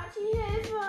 [0.00, 0.80] Kathi, Hilfe!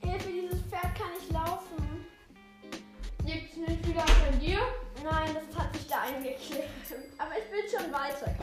[0.00, 2.06] Hilfe, dieses Pferd kann nicht laufen.
[3.24, 4.58] Liegt's nicht wieder bei dir?
[5.02, 6.68] Nein, das hat sich da eingeklebt.
[7.16, 8.33] Aber ich bin schon weiter.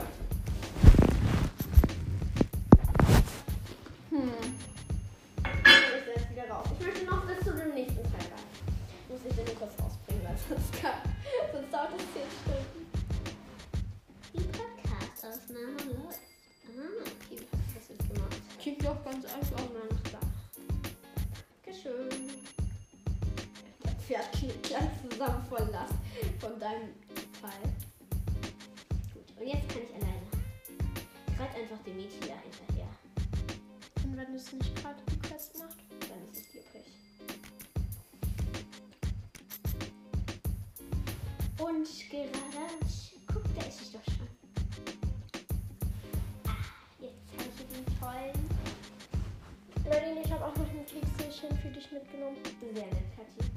[51.42, 52.36] Kekschen für dich mitgenommen.
[52.60, 53.50] Sehr nett, Kathi.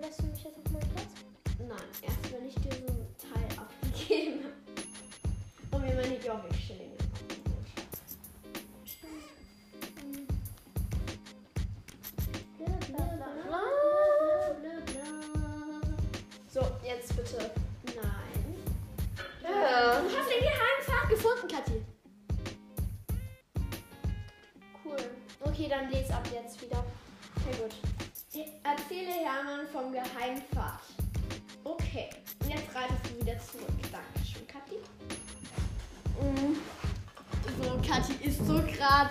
[0.00, 1.14] Lässt du mich jetzt auf meinen Platz?
[1.58, 2.89] Nein, erst wenn ich dir so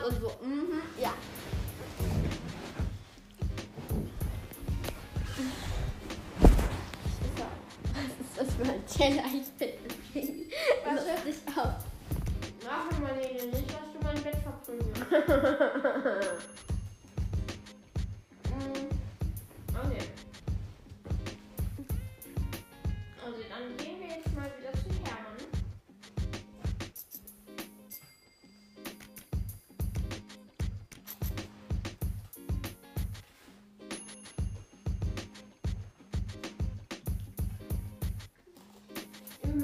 [0.10, 0.32] 制作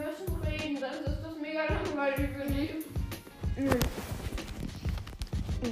[0.06, 2.72] müssen reden, sonst ist das mega langweilig, für ich.
[3.58, 3.80] Mhm.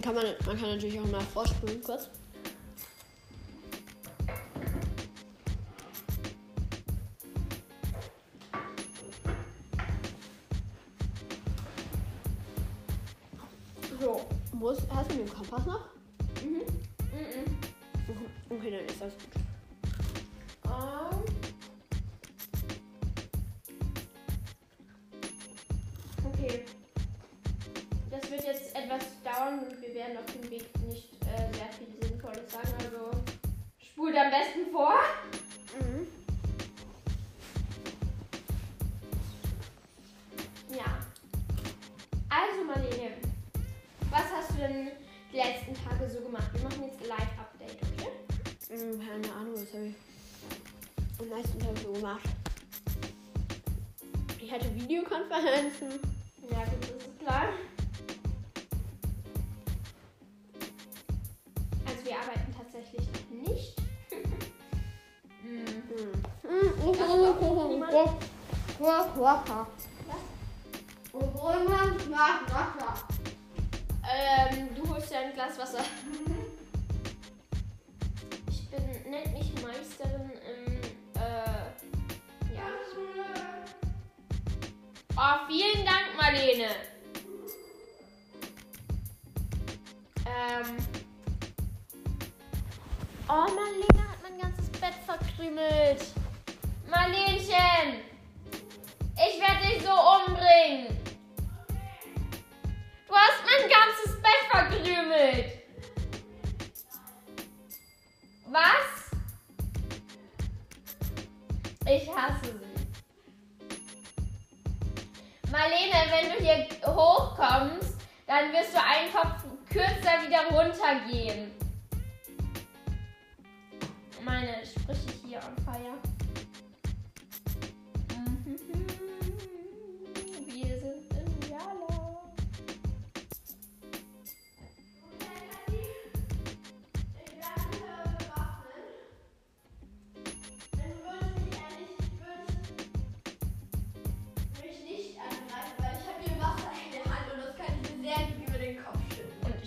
[0.02, 2.10] Kann man, man kann natürlich auch mal vorspulen kurz.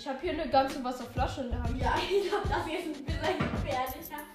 [0.06, 1.82] Ich habe hier eine ganze Wasserflasche in der Hand.
[1.82, 4.25] Ja, ich glaube, das hier ist ein bisschen gefährlicher.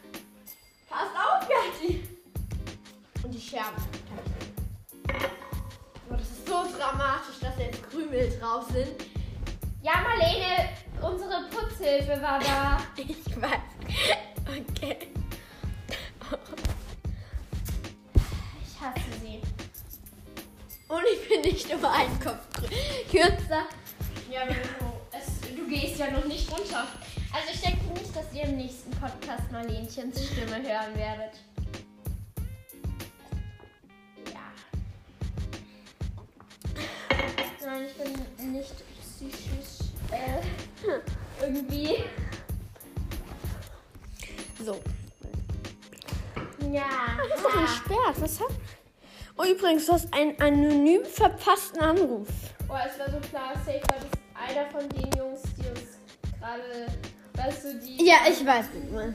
[49.91, 52.27] hast einen anonym verpassten Anruf.
[52.69, 55.99] Oh, es war so klar, safe war das einer von den Jungs, die uns
[56.39, 56.87] gerade,
[57.33, 58.05] weißt du, die...
[58.05, 59.13] Ja, ich weiß nicht mal.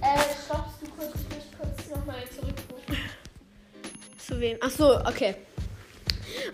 [0.00, 2.96] Äh, stoppst du kurz, ich möchte kurz nochmal zurückrufen.
[4.18, 4.58] Zu wem?
[4.60, 5.36] Ach so, okay.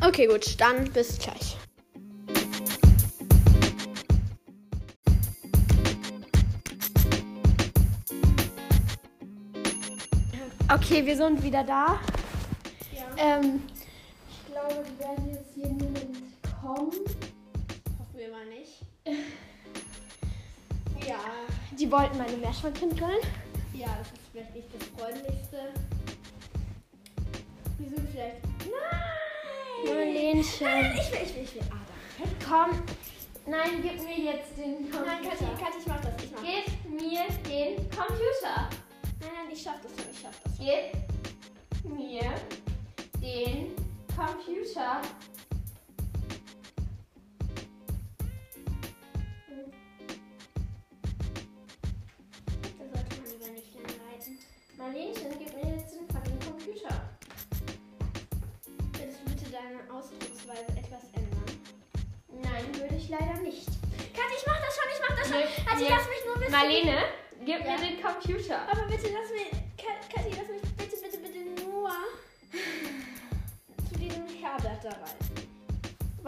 [0.06, 1.56] Okay, gut, dann bis gleich.
[10.72, 11.98] Okay, wir sind wieder da.
[13.20, 13.62] Ähm,
[14.30, 16.16] ich glaube, wir werden jetzt jeden Moment
[16.62, 16.90] kommen.
[17.98, 18.80] Hoffen wir mal nicht.
[21.06, 21.20] ja.
[21.78, 23.20] Die wollten meine Meerschweinchen grillen.
[23.74, 25.74] Ja, das ist vielleicht nicht das freundlichste.
[27.78, 28.42] Wir sind vielleicht.
[28.60, 29.94] Nein!
[29.94, 30.66] Marlenchen.
[30.66, 31.62] Nein, ich will, ich will, ich will.
[31.70, 31.84] Ah,
[32.18, 32.34] danke.
[32.46, 32.70] Komm.
[33.46, 35.04] Nein, gib mir jetzt den Computer.
[35.04, 36.14] Nein, Katja, Katja ich mach das.
[36.24, 38.70] Ich mach Gib mir den Computer.
[39.20, 40.66] Nein, nein, ich schaff das schon, ich schaff das schon.
[41.82, 42.32] Gib mir
[43.20, 43.74] den
[44.16, 45.00] Computer.
[52.78, 54.38] Da sollte man lieber nicht lang reiten.
[54.76, 56.94] Marlenchen, gib mir jetzt den fucking Computer.
[58.92, 61.50] Würdest du bitte deine Ausdrucksweise etwas ändern?
[62.42, 63.66] Nein, würde ich leider nicht.
[63.66, 65.38] Kathi, ich mach das schon, ich mach das schon.
[65.38, 65.88] Nee, Kathi, nee.
[65.90, 66.52] lass mich nur wissen.
[66.52, 66.98] Marlene,
[67.44, 67.72] gib Ja.
[67.72, 68.62] mir den Computer.
[68.70, 69.59] Aber bitte lass mich.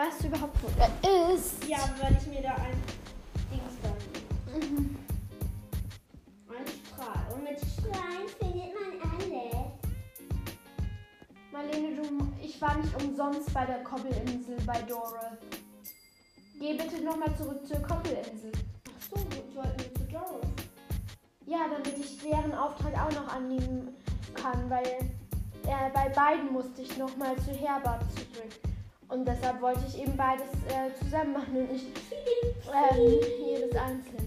[0.03, 1.65] Weißt du überhaupt, wo der ist?
[1.69, 2.83] Ja, weil ich mir da ein
[3.53, 3.91] Dings da.
[4.53, 4.97] Mhm.
[6.49, 7.33] Ein Strahl.
[7.33, 9.55] Und mit Strahlen findet man alles.
[11.53, 15.39] Marlene, du, ich war nicht umsonst bei der Koppelinsel bei Dora.
[16.59, 18.51] Geh bitte nochmal zurück zur Koppelinsel.
[18.89, 19.17] Ach so,
[19.55, 20.51] sollten wir zu Doris?
[21.47, 23.95] Ja, damit ich deren Auftrag auch noch annehmen
[24.35, 28.72] kann, weil äh, bei beiden musste ich nochmal zu Herbert zurück.
[29.13, 34.22] Und deshalb wollte ich eben beides äh, zusammen machen und nicht ähm, jedes einzeln.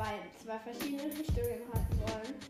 [0.00, 2.49] Zwei zwei verschiedene Richtungen halten wollen.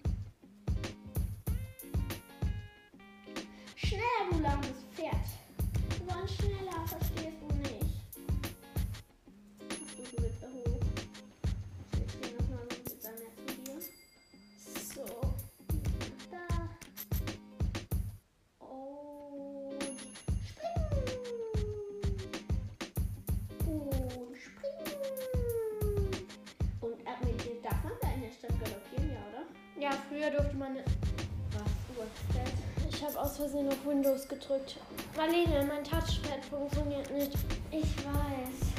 [33.20, 34.76] Aus Versehen auf Windows gedrückt.
[35.16, 37.34] Marlene, mein Touchpad funktioniert nicht.
[37.70, 38.69] Ich weiß.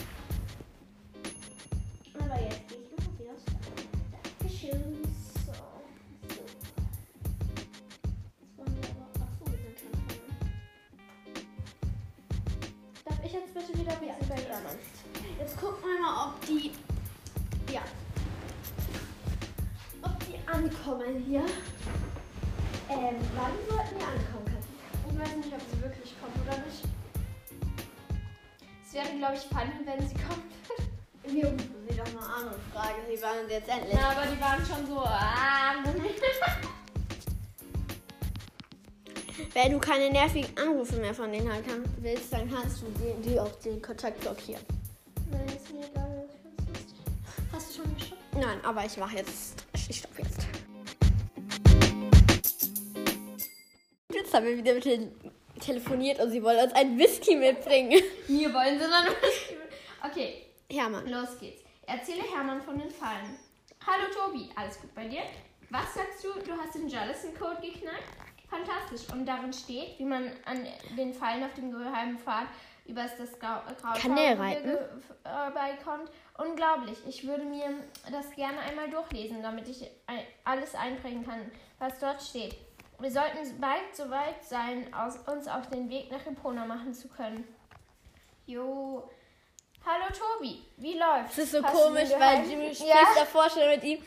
[41.11, 44.63] Mehr von denen halt haben willst, dann kannst du die, die auf den Kontakt blockieren.
[45.29, 46.29] Nein, ist mir egal.
[47.51, 48.15] Hast du schon geschafft?
[48.33, 49.65] Nein, aber ich mache jetzt.
[49.89, 50.47] Ich stopp jetzt.
[54.13, 55.11] Jetzt haben wir wieder mit denen
[55.59, 58.01] telefoniert und sie wollen uns einen Whisky mitbringen.
[58.29, 61.07] Mir wollen sie dann Okay, Hermann.
[61.09, 61.61] los geht's.
[61.87, 63.37] Erzähle Hermann von den Fallen.
[63.85, 65.23] Hallo Tobi, alles gut bei dir?
[65.71, 66.29] Was sagst du?
[66.45, 68.30] Du hast den Jellison Code geknackt?
[68.51, 69.11] Fantastisch.
[69.13, 72.47] Und darin steht, wie man an den Fallen auf dem geheimen Pfad
[72.85, 73.61] über das Grau
[73.99, 74.77] Kanäle reiten.
[75.23, 76.11] vorbeikommt.
[76.37, 76.97] Unglaublich.
[77.07, 77.69] Ich würde mir
[78.11, 79.89] das gerne einmal durchlesen, damit ich
[80.43, 81.49] alles einprägen kann,
[81.79, 82.55] was dort steht.
[82.99, 87.07] Wir sollten bald so weit sein, aus, uns auf den Weg nach Epona machen zu
[87.07, 87.47] können.
[88.45, 89.09] Jo.
[89.83, 91.37] Hallo Tobi, wie läuft's?
[91.37, 93.15] Es ist so Hast komisch, weil Jimmy spricht ja.
[93.15, 94.03] davor schon mit ihm.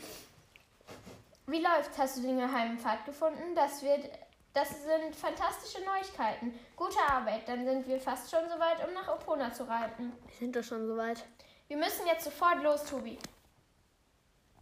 [1.47, 1.97] Wie läuft's?
[1.97, 3.53] Hast du den geheimen Pfad gefunden?
[3.53, 4.09] Das wird,
[4.55, 6.57] das sind fantastische Neuigkeiten.
[6.75, 7.47] Gute Arbeit.
[7.47, 10.13] Dann sind wir fast schon so weit, um nach Epona zu reiten.
[10.27, 11.23] Wir sind doch schon soweit.
[11.67, 13.19] Wir müssen jetzt sofort los, Tobi.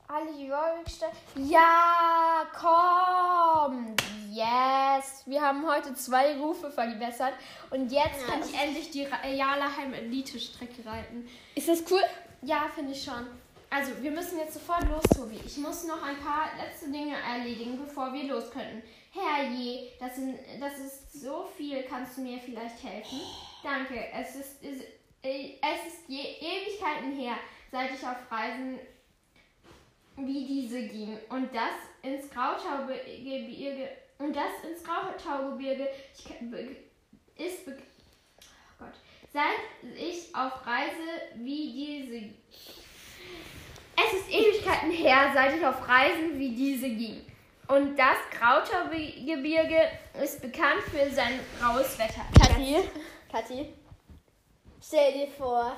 [0.08, 1.06] Alle Jorvikste.
[1.36, 3.96] Ja, komm!
[4.30, 5.24] Yes!
[5.26, 7.34] Wir haben heute zwei Rufe verbessert
[7.72, 11.28] und jetzt kann ich endlich die Ra- Jalaheim Elite-Strecke reiten.
[11.56, 12.02] Ist das cool?
[12.42, 13.26] Ja, finde ich schon.
[13.70, 15.40] Also, wir müssen jetzt sofort los, Tobi.
[15.46, 18.84] Ich muss noch ein paar letzte Dinge erledigen, bevor wir los können.
[19.14, 21.84] Herrje, das, sind, das ist so viel.
[21.84, 23.20] Kannst du mir vielleicht helfen?
[23.62, 24.08] Danke.
[24.12, 27.36] Es ist, äh, es ist je, Ewigkeiten her,
[27.72, 28.80] seit ich auf Reisen
[30.18, 31.18] wie diese ging.
[31.30, 33.90] Und das ins Grautaugebirge.
[34.18, 35.88] Und das ins Grautaugebirge
[37.38, 37.68] ist.
[37.68, 37.72] Oh
[38.80, 38.94] Gott.
[39.32, 42.34] Seit ich auf Reise wie diese
[43.96, 47.22] es ist Ewigkeiten her, seit ich auf Reisen wie diese ging.
[47.68, 49.90] Und das Grautaugebirge
[50.22, 52.22] ist bekannt für sein raues Wetter.
[52.40, 52.90] Kathi,
[53.32, 53.74] Kathi,
[54.82, 55.76] stell dir vor,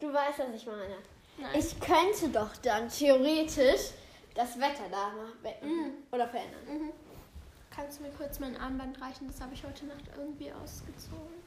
[0.00, 0.98] du weißt, was ich meine.
[1.38, 1.50] Nein.
[1.54, 3.90] Ich könnte doch dann theoretisch
[4.34, 6.60] das Wetter da mal wecken oder verändern.
[6.66, 6.92] Mhm.
[7.74, 9.26] Kannst du mir kurz mein Armband reichen?
[9.26, 11.44] Das habe ich heute Nacht irgendwie ausgezogen.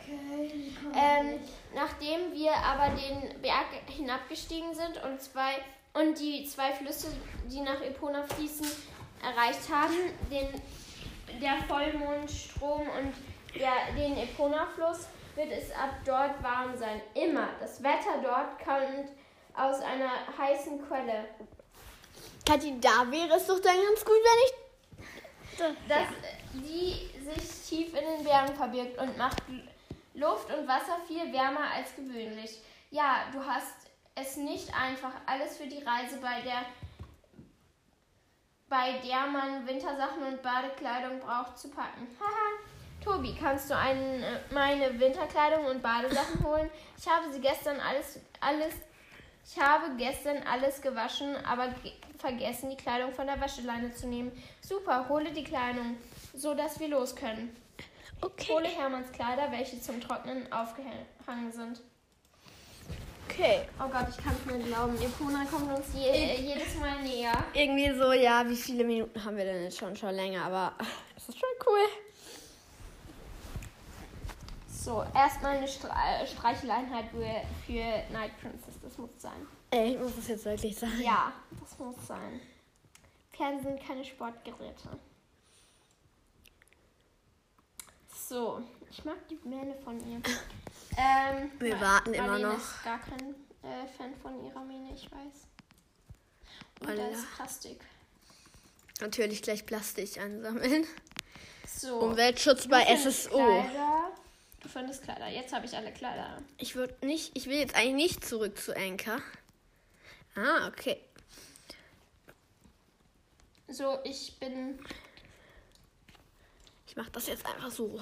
[0.00, 0.72] Okay.
[0.94, 1.38] Ähm,
[1.74, 5.62] nachdem wir aber den Berg hinabgestiegen sind und zwei
[5.94, 7.08] und die zwei Flüsse,
[7.50, 8.66] die nach Epona fließen,
[9.22, 9.94] erreicht haben,
[10.30, 10.48] den,
[11.40, 13.14] der Vollmondstrom und
[13.54, 17.00] der, den Epona-Fluss, wird es ab dort warm sein.
[17.14, 17.48] Immer.
[17.60, 19.10] Das Wetter dort kommt
[19.54, 21.24] aus einer heißen Quelle.
[22.46, 25.88] Kathi, da wäre es doch dann ganz gut, wenn ich.
[25.88, 26.06] das,
[26.54, 29.42] die sich tief in den Bergen verbirgt und macht
[30.14, 32.58] Luft und Wasser viel wärmer als gewöhnlich.
[32.90, 33.81] Ja, du hast
[34.14, 36.64] es nicht einfach, alles für die Reise, bei der,
[38.68, 42.06] bei der man Wintersachen und Badekleidung braucht, zu packen.
[42.20, 42.72] Haha.
[43.02, 46.70] Tobi, kannst du einen, äh, meine Winterkleidung und Badesachen holen?
[46.96, 48.74] Ich habe sie gestern alles, alles,
[49.44, 54.30] ich habe gestern alles gewaschen, aber ge vergessen, die Kleidung von der Wäscheleine zu nehmen.
[54.60, 55.96] Super, hole die Kleidung,
[56.32, 57.56] so dass wir los können.
[58.48, 61.80] Hole Hermanns Kleider, welche zum Trocknen aufgehangen sind.
[63.32, 63.62] Okay.
[63.80, 64.94] Oh Gott, ich kann es mir glauben.
[65.00, 67.32] Epona kommt uns je, äh, jedes Mal näher.
[67.54, 69.96] Irgendwie so, ja, wie viele Minuten haben wir denn jetzt schon?
[69.96, 70.74] Schon länger, aber
[71.16, 71.88] es ist schon cool.
[74.68, 78.74] So, erstmal eine Stra äh, Streicheleinheit für, Night Princess.
[78.82, 79.46] Das muss sein.
[79.70, 81.00] Ey, muss das jetzt wirklich sagen.
[81.02, 82.40] Ja, das muss sein.
[83.32, 84.88] Pferde sind keine Sportgeräte.
[88.14, 88.60] So,
[88.92, 90.20] ich mag die Mähne von ihr.
[90.96, 92.58] Ähm, Wir warten immer noch.
[92.58, 95.46] ist gar kein äh, Fan von ihrer Mähne, ich weiß.
[96.80, 97.08] Und da Alla.
[97.08, 97.80] ist Plastik.
[99.00, 100.86] Natürlich gleich Plastik einsammeln.
[101.66, 102.00] So.
[102.00, 103.30] Umweltschutz du bei SSO.
[103.30, 104.10] Kleider.
[104.60, 105.28] Du findest Kleider.
[105.28, 106.42] Jetzt habe ich alle Kleider.
[106.58, 109.20] Ich würde nicht, ich will jetzt eigentlich nicht zurück zu Anker.
[110.34, 111.00] Ah, okay.
[113.68, 114.78] So, ich bin.
[116.86, 117.98] Ich mache das jetzt einfach so.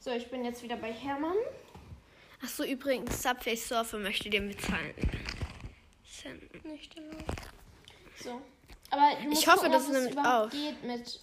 [0.00, 1.36] So, ich bin jetzt wieder bei Hermann.
[2.42, 4.94] Ach so, übrigens, Subway Surfer möchte dir mitteilen.
[6.02, 6.70] Senden.
[6.70, 6.96] Nicht.
[8.16, 8.40] So.
[8.90, 10.50] Aber Ich hoffe, gucken, das nimmt auf.
[10.50, 11.20] geht mit.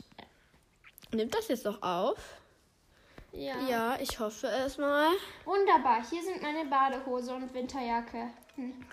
[1.12, 2.20] Nimmt das jetzt noch auf?
[3.32, 3.60] Ja.
[3.68, 5.10] Ja, ich hoffe es mal.
[5.46, 6.08] Wunderbar.
[6.08, 8.30] Hier sind meine Badehose und Winterjacke.
[8.56, 8.86] Hm.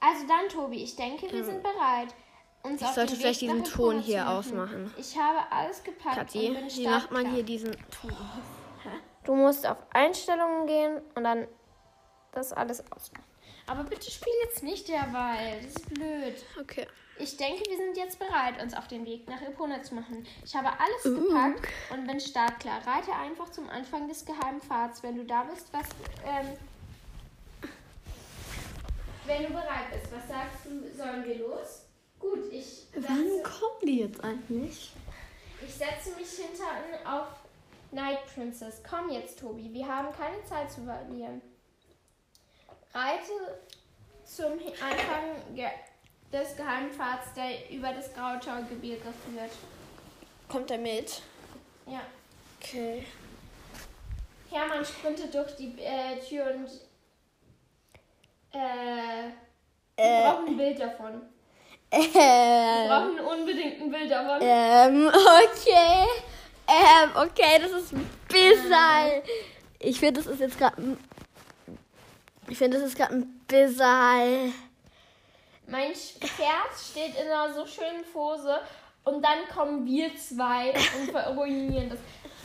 [0.00, 2.14] Also dann, Tobi, ich denke, wir sind bereit.
[2.62, 4.92] Uns Ich sollte vielleicht diesen Ton hier ausmachen.
[4.96, 8.16] Ich habe alles gepackt Kathi, wie macht man hier diesen Ton?
[9.24, 11.46] Du musst auf Einstellungen gehen und dann
[12.32, 13.24] das alles ausmachen.
[13.66, 15.60] Aber bitte spiel jetzt nicht derweil.
[15.62, 16.34] Das ist blöd.
[16.60, 16.86] Okay.
[17.18, 20.26] Ich denke, wir sind jetzt bereit, uns auf den Weg nach Epona zu machen.
[20.44, 21.28] Ich habe alles Uh.
[21.28, 22.78] gepackt und bin startklar.
[22.86, 25.68] Reite einfach zum Anfang des geheimen Pfads, wenn du da bist.
[25.72, 25.86] Was,
[26.26, 26.56] ähm,
[29.26, 30.96] wenn du bereit bist, was sagst du?
[30.96, 31.84] Sollen wir los?
[32.18, 34.92] Gut, ich Wann kommen die jetzt eigentlich?
[35.62, 37.26] ich setze mich hinten auf
[37.92, 38.82] Night Princess.
[38.88, 39.72] Komm jetzt, Tobi.
[39.72, 41.40] Wir haben keine Zeit zu verlieren.
[42.94, 43.60] Reite
[44.24, 45.66] zum Anfang ge
[46.32, 49.50] des Geheimpfads, der über das Grautaugebirge führt.
[50.48, 51.22] Kommt er mit?
[51.86, 52.00] Ja.
[52.60, 53.04] Okay.
[54.50, 56.66] Hermann sprintet durch die äh, Tür und
[58.52, 59.30] äh,
[59.96, 61.22] wir Äh, brauchen ein Bild davon.
[61.90, 64.38] Wir ähm, brauchen unbedingt ein Bild davon.
[64.40, 66.06] ähm, okay.
[66.70, 69.22] Ähm, okay, das ist ein bisschen.
[69.80, 70.96] Ich finde, das ist jetzt gerade.
[72.48, 74.54] Ich finde, das ist gerade ein bisschen.
[75.66, 78.60] Mein Pferd steht in einer so schönen Pose
[79.04, 81.98] und dann kommen wir zwei und ruinieren das.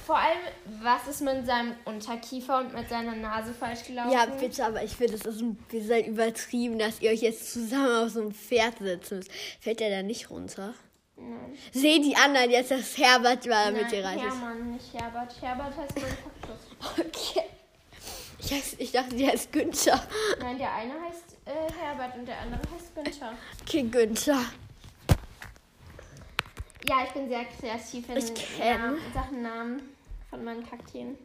[0.05, 0.37] Vor allem,
[0.83, 4.11] was ist mit seinem Unterkiefer und mit seiner Nase falsch gelaufen?
[4.11, 8.05] Ja, bitte, aber ich finde, das ist ein bisschen übertrieben, dass ihr euch jetzt zusammen
[8.05, 9.31] auf so einem Pferd sitzen müsst.
[9.59, 10.75] Fällt der da nicht runter?
[11.17, 11.57] Nein.
[11.71, 14.23] Sehen die anderen jetzt, dass Herbert mal mit Nein, dir reich ist?
[14.23, 15.41] Hermann, nicht Herbert.
[15.41, 16.99] Herbert heißt mein Kaktus.
[16.99, 17.41] Okay.
[18.39, 19.99] Ich, heiß- ich dachte, der heißt Günther.
[20.39, 23.33] Nein, der eine heißt äh, Herbert und der andere heißt Günther.
[23.61, 24.41] Okay, Günther.
[26.87, 28.59] Ja, ich bin sehr kreativ in.
[28.79, 29.81] Namen, Sachen Namen
[30.29, 31.17] von meinen Kakteen.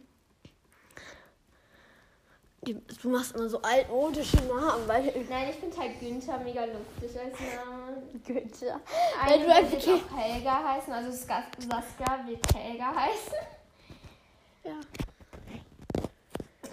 [2.62, 7.40] Du machst immer so altmodische Namen, weil Nein, ich finde halt Günther mega lustig als
[7.40, 8.02] Name.
[8.26, 8.80] Günther.
[9.24, 13.34] Du wird einfach jetzt auch Helga heißen, also Saskia wird Helga heißen.
[14.64, 14.80] Ja.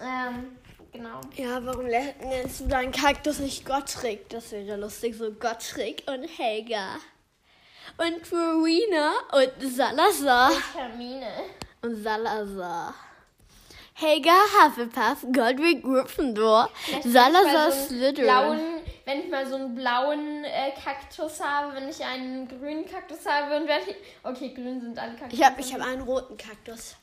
[0.03, 0.57] Ähm,
[0.91, 1.21] genau.
[1.37, 4.29] ja, warum nennst du deinen Kaktus nicht Gottrig?
[4.29, 6.97] Das wäre lustig, so Gottrig und Helga.
[7.97, 10.51] Und Rowena und Salazar.
[10.73, 11.31] Termine.
[11.81, 12.93] Und Salazar.
[13.99, 14.31] Helga
[14.61, 18.59] Hufflepuff, Godric Gryffindor, Vielleicht Salazar so einen Slytherin.
[19.05, 23.55] Wenn ich mal so einen blauen äh, Kaktus habe, wenn ich einen grünen Kaktus habe
[23.57, 23.95] und wenn ich.
[24.23, 25.39] Okay, grün sind alle Kaktus.
[25.39, 26.95] Ich habe ich hab einen roten Kaktus.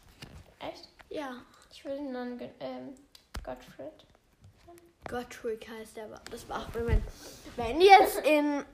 [0.61, 0.89] Echt?
[1.09, 1.31] Ja.
[1.73, 1.99] Ich will
[2.39, 2.95] ge- Ähm,
[3.43, 4.07] Gottfried.
[5.09, 7.03] Godric heißt der, aber das war auch Moment.
[7.57, 8.65] Wenn die jetzt in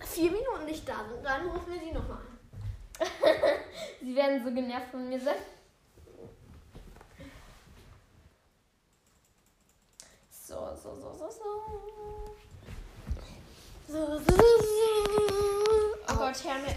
[0.00, 2.26] vier Minuten nicht da sind, dann rufen wir sie nochmal an.
[4.02, 5.36] Sie werden so genervt von mir sein.
[10.50, 11.44] So, so, so, so, so.
[13.86, 14.42] So, so, so, so.
[16.08, 16.74] Oh Gott, Hermann,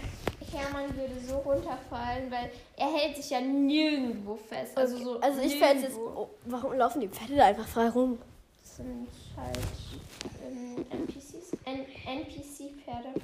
[0.52, 4.78] Hermann würde so runterfallen, weil er hält sich ja nirgendwo fest.
[4.78, 5.98] Also, so also ich fände jetzt.
[5.98, 8.20] Oh, warum laufen die Pferde da einfach frei rum?
[8.62, 9.58] Das sind halt
[10.46, 11.56] ähm, NPCs.
[11.64, 13.20] NPC-Pferde.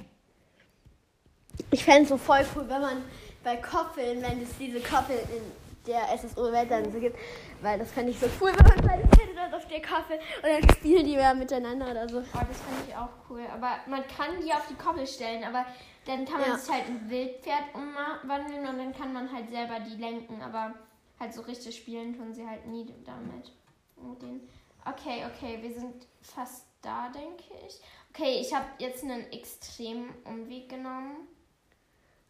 [1.71, 3.03] Ich fände es so voll cool, wenn man
[3.41, 7.17] bei Koppeln, wenn es diese Koppel in der SSO-Welt dann so gibt,
[7.61, 10.43] weil das fände ich so cool, wenn man beide Pferde dort auf der Koppel und
[10.43, 12.19] dann spielen die ja miteinander oder so.
[12.19, 13.41] Oh, das fand ich auch cool.
[13.53, 15.65] Aber man kann die auf die Koppel stellen, aber
[16.05, 16.57] dann kann man Ja.
[16.57, 20.41] sich halt ein Wildpferd umwandeln und dann kann man halt selber die lenken.
[20.41, 20.73] Aber
[21.19, 23.51] halt so richtig spielen tun sie halt nie damit.
[23.97, 24.49] Mit denen.
[24.85, 27.79] Okay, okay, wir sind fast da, denke ich.
[28.09, 31.27] Okay, ich habe jetzt einen extremen Umweg genommen.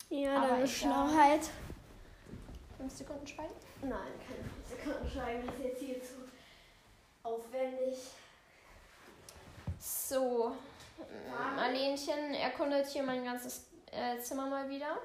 [0.09, 0.67] Ja, deine.
[0.67, 1.49] Schlauheit.
[2.81, 3.53] Fünf Sekunden Schweigen.
[3.83, 6.15] Nein, keine Sekunden schreiben, das ist jetzt hier zu
[7.21, 7.95] aufwendig.
[9.79, 10.55] So,
[11.55, 14.97] Marlenchen erkundet hier mein ganzes äh, Zimmer mal wieder.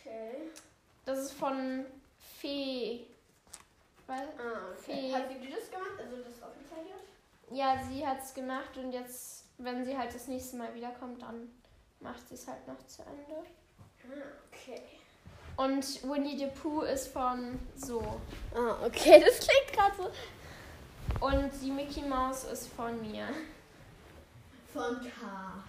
[0.00, 0.48] Okay.
[1.04, 1.84] Das ist von
[2.38, 3.00] Fee.
[4.06, 5.12] Weil, Ah, okay.
[5.12, 5.98] Hat sie das gemacht?
[5.98, 7.00] Also das aufgezeichnet?
[7.50, 11.50] ja, sie hat es gemacht und jetzt, wenn sie halt das nächste Mal wiederkommt, dann
[11.98, 13.42] macht sie es halt noch zu Ende.
[14.04, 14.22] Ah,
[14.52, 14.82] okay.
[15.56, 18.00] Und Winnie the Pooh ist von so.
[18.54, 21.24] Ah, okay, das klingt gerade so.
[21.24, 23.28] Und die Mickey Mouse ist von mir.
[24.72, 25.64] Von K.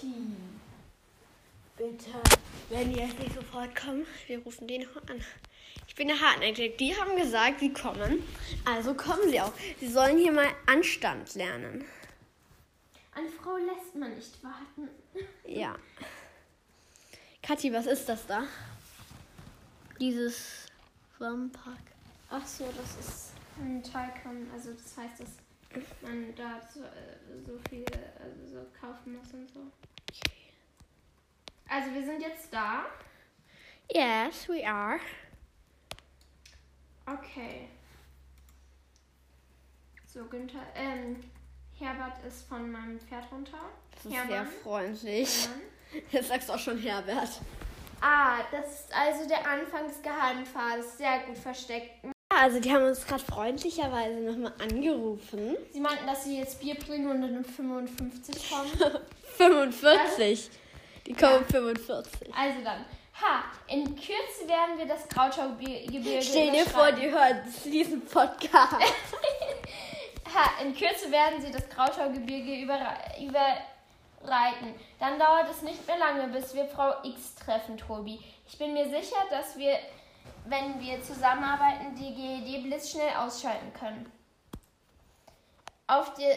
[0.00, 0.58] Team.
[1.76, 2.10] Bitte,
[2.70, 5.22] wenn die jetzt nicht sofort kommen, wir rufen die noch an.
[5.86, 6.76] Ich bin der hartnäckig.
[6.78, 8.24] Die haben gesagt, sie kommen.
[8.64, 9.52] Also kommen sie auch.
[9.78, 11.84] Sie sollen hier mal Anstand lernen.
[13.14, 14.88] Eine Frau lässt man nicht warten.
[15.44, 15.76] Ja.
[17.48, 18.42] Kathi, was ist das da?
[19.98, 20.66] Dieses
[21.16, 21.80] Schwammpark.
[22.28, 24.50] Ach so, das ist ein Teilkon.
[24.52, 27.86] Also das heißt, dass man da so, äh, so viel
[28.22, 29.60] also so kaufen muss und so.
[31.70, 32.84] Also wir sind jetzt da.
[33.90, 35.00] Yes, we are.
[37.06, 37.70] Okay.
[40.06, 41.18] So, Günther, ähm,
[41.78, 43.70] Herbert ist von meinem Pferd runter.
[43.92, 44.28] Das ist Hermann.
[44.28, 45.44] sehr freundlich.
[45.46, 45.77] Hermann.
[46.10, 47.28] Jetzt sagst du auch schon Herbert.
[48.00, 50.98] Ah, das ist also der Anfang des Geheimpfades.
[50.98, 51.90] Sehr gut versteckt.
[52.28, 55.56] Also die haben uns gerade freundlicherweise nochmal angerufen.
[55.72, 58.70] Sie meinten, dass sie jetzt Bier bringen und dann um 55 kommen.
[59.36, 60.50] 45.
[61.06, 62.34] Die kommen 45.
[62.36, 62.84] Also dann.
[63.20, 68.76] Ha, in Kürze werden wir das Krautschaugebirge Stell dir vor, die hören diesen Podcast.
[70.34, 72.98] Ha, in Kürze werden sie das Krautaugebirge überre-
[74.20, 74.74] überreiten.
[74.98, 78.20] Dann dauert es nicht mehr lange, bis wir Frau X treffen, Tobi.
[78.46, 79.78] Ich bin mir sicher, dass wir,
[80.46, 84.10] wenn wir zusammenarbeiten, die GED blitzschnell ausschalten können.
[85.86, 86.30] Auf, die,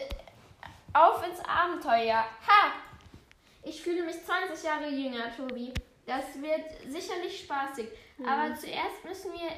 [0.92, 2.24] auf ins Abenteuer.
[2.46, 2.72] Ha!
[3.64, 5.72] Ich fühle mich 20 Jahre jünger, Tobi.
[6.06, 7.88] Das wird sicherlich spaßig.
[8.26, 9.50] Aber zuerst müssen wir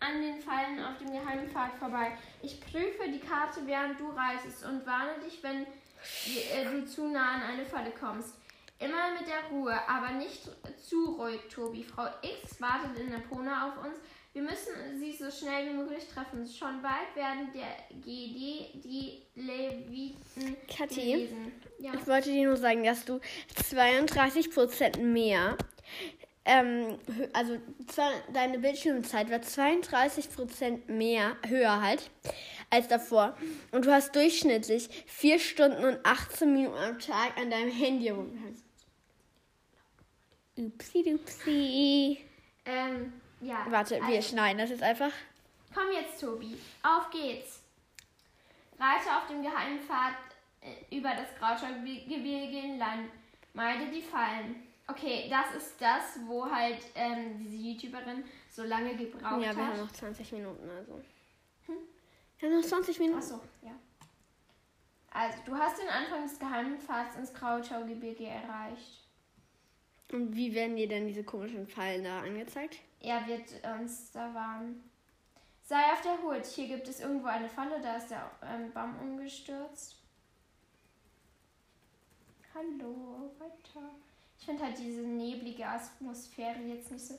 [0.00, 2.12] an den Fallen auf dem geheimen Pfad vorbei.
[2.42, 5.66] Ich prüfe die Karte, während du reitest und warne dich, wenn
[6.70, 8.34] du zu nah an eine Falle kommst.
[8.78, 10.48] Immer mit der Ruhe, aber nicht
[10.82, 11.84] zu ruhig, Tobi.
[11.84, 13.96] Frau X wartet in Napona auf uns.
[14.32, 16.46] Wir müssen sie so schnell wie möglich treffen.
[16.46, 21.12] Schon bald werden der GD die Leviten Kathi?
[21.12, 21.52] gelesen.
[21.78, 21.92] Ja.
[21.94, 23.20] Ich wollte dir nur sagen, dass du
[23.70, 25.58] 32% mehr,
[26.46, 26.98] ähm,
[27.34, 27.58] also
[28.32, 32.10] deine Bildschirmzeit war 32% mehr, höher halt,
[32.72, 33.36] als davor.
[33.70, 38.60] Und du hast durchschnittlich 4 Stunden und 18 Minuten am Tag an deinem Handy rumgehangen.
[40.58, 42.18] Upsi dupsi.
[42.64, 43.66] Ähm, ja.
[43.68, 45.12] Warte, wir Also, schneiden das jetzt einfach.
[45.74, 46.56] Komm jetzt, Tobi.
[46.82, 47.60] Auf geht's.
[48.78, 50.14] Reite auf dem geheimen Pfad
[50.60, 53.08] äh, über das Grauschaugebirge in Land.
[53.54, 54.62] Meide die Fallen.
[54.88, 59.56] Okay, das ist das, wo halt ähm, diese YouTuberin so lange gebraucht Ja, wir hat.
[59.56, 61.00] haben noch 20 Minuten, also.
[62.42, 63.18] Wir haben noch 20 Minuten.
[63.18, 63.70] Achso, ja.
[65.12, 69.06] Also, du hast den Anfang des geheimen Pfads ins Krautschaugebirge erreicht.
[70.10, 72.78] Und wie werden dir denn diese komischen Fallen da angezeigt?
[72.98, 74.90] Er wird uns da warnen.
[75.62, 76.44] Sei auf der Hut.
[76.44, 79.98] Hier gibt es irgendwo eine Falle, da ist der ähm, Baum umgestürzt.
[82.52, 83.88] Hallo, weiter.
[84.36, 87.16] Ich finde halt diese neblige Atmosphäre jetzt nicht so.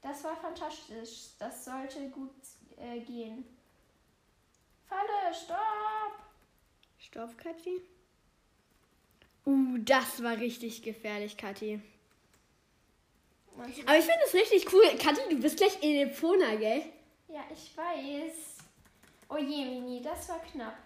[0.00, 1.30] Das war fantastisch.
[1.40, 2.30] Das sollte gut
[2.76, 3.44] äh, gehen.
[4.90, 6.18] Falle, stopp!
[6.98, 7.80] Stopp, Kathi.
[9.46, 11.80] Uh, das war richtig gefährlich, Kathi.
[13.56, 14.82] Aber ich finde es richtig cool.
[14.98, 16.82] Kathi, du bist gleich in Epona, gell?
[17.28, 18.58] Ja, ich weiß.
[19.28, 20.76] Oh je, Mini, das war knapp.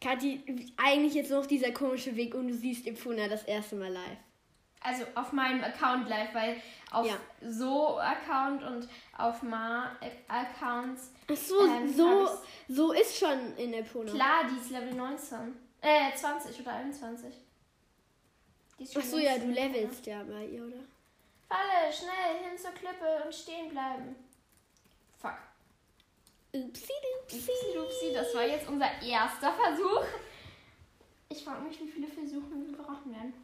[0.00, 0.40] Kathi,
[0.76, 4.18] eigentlich jetzt noch dieser komische Weg und du siehst Epona das erste Mal live.
[4.86, 6.62] Also auf meinem Account live, weil
[6.92, 7.16] auf Ja.
[7.42, 9.90] so Account und auf Ma
[10.28, 12.28] Accounts Ach so, Ähm, so,
[12.68, 14.12] so ist schon in Epona.
[14.12, 15.56] Klar, die ist Level 19.
[15.80, 17.34] Äh, 20 oder 21.
[18.78, 20.84] Die ist schon Ach so, ja, du der levelst ja bei ihr, oder?
[21.48, 24.14] Falle, schnell, hin zur Klippe und stehen bleiben.
[25.18, 25.34] Fuck.
[26.54, 26.92] Upsi,
[27.24, 27.40] Upsi,
[27.74, 27.78] dupsi.
[27.78, 30.04] upsi, das war jetzt unser erster Versuch.
[31.28, 33.34] Ich frage mich, wie viele Versuche wir brauchen werden.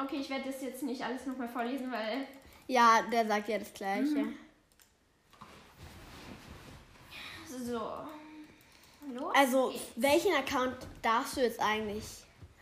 [0.00, 2.26] Okay, ich werde das jetzt nicht alles nochmal vorlesen, weil
[2.66, 4.02] Ja, der sagt ja das Gleiche.
[4.04, 4.36] Mhm.
[7.48, 7.80] so.
[9.12, 9.84] Los Also, geht's.
[9.96, 12.04] welchen Account darfst du jetzt eigentlich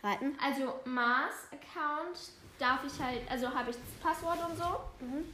[0.03, 0.37] reiten?
[0.43, 2.19] Also Mars Account
[2.59, 5.05] darf ich halt, also habe ich das Passwort und so.
[5.05, 5.33] Mhm.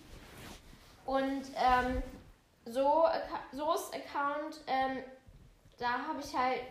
[1.06, 2.04] Und ähm,
[2.66, 3.06] so
[3.52, 5.00] So's Account, ähm,
[5.80, 6.62] da habe ich halt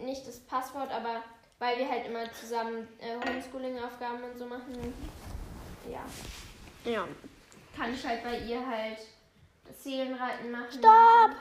[0.00, 1.22] nicht das Passwort, aber
[1.62, 4.92] weil wir halt immer zusammen äh, Homeschooling-Aufgaben und so machen,
[5.88, 6.02] ja,
[6.90, 7.06] Ja.
[7.76, 8.98] kann ich halt bei ihr halt
[9.64, 10.72] das Seelenreiten machen.
[10.72, 11.36] Stopp!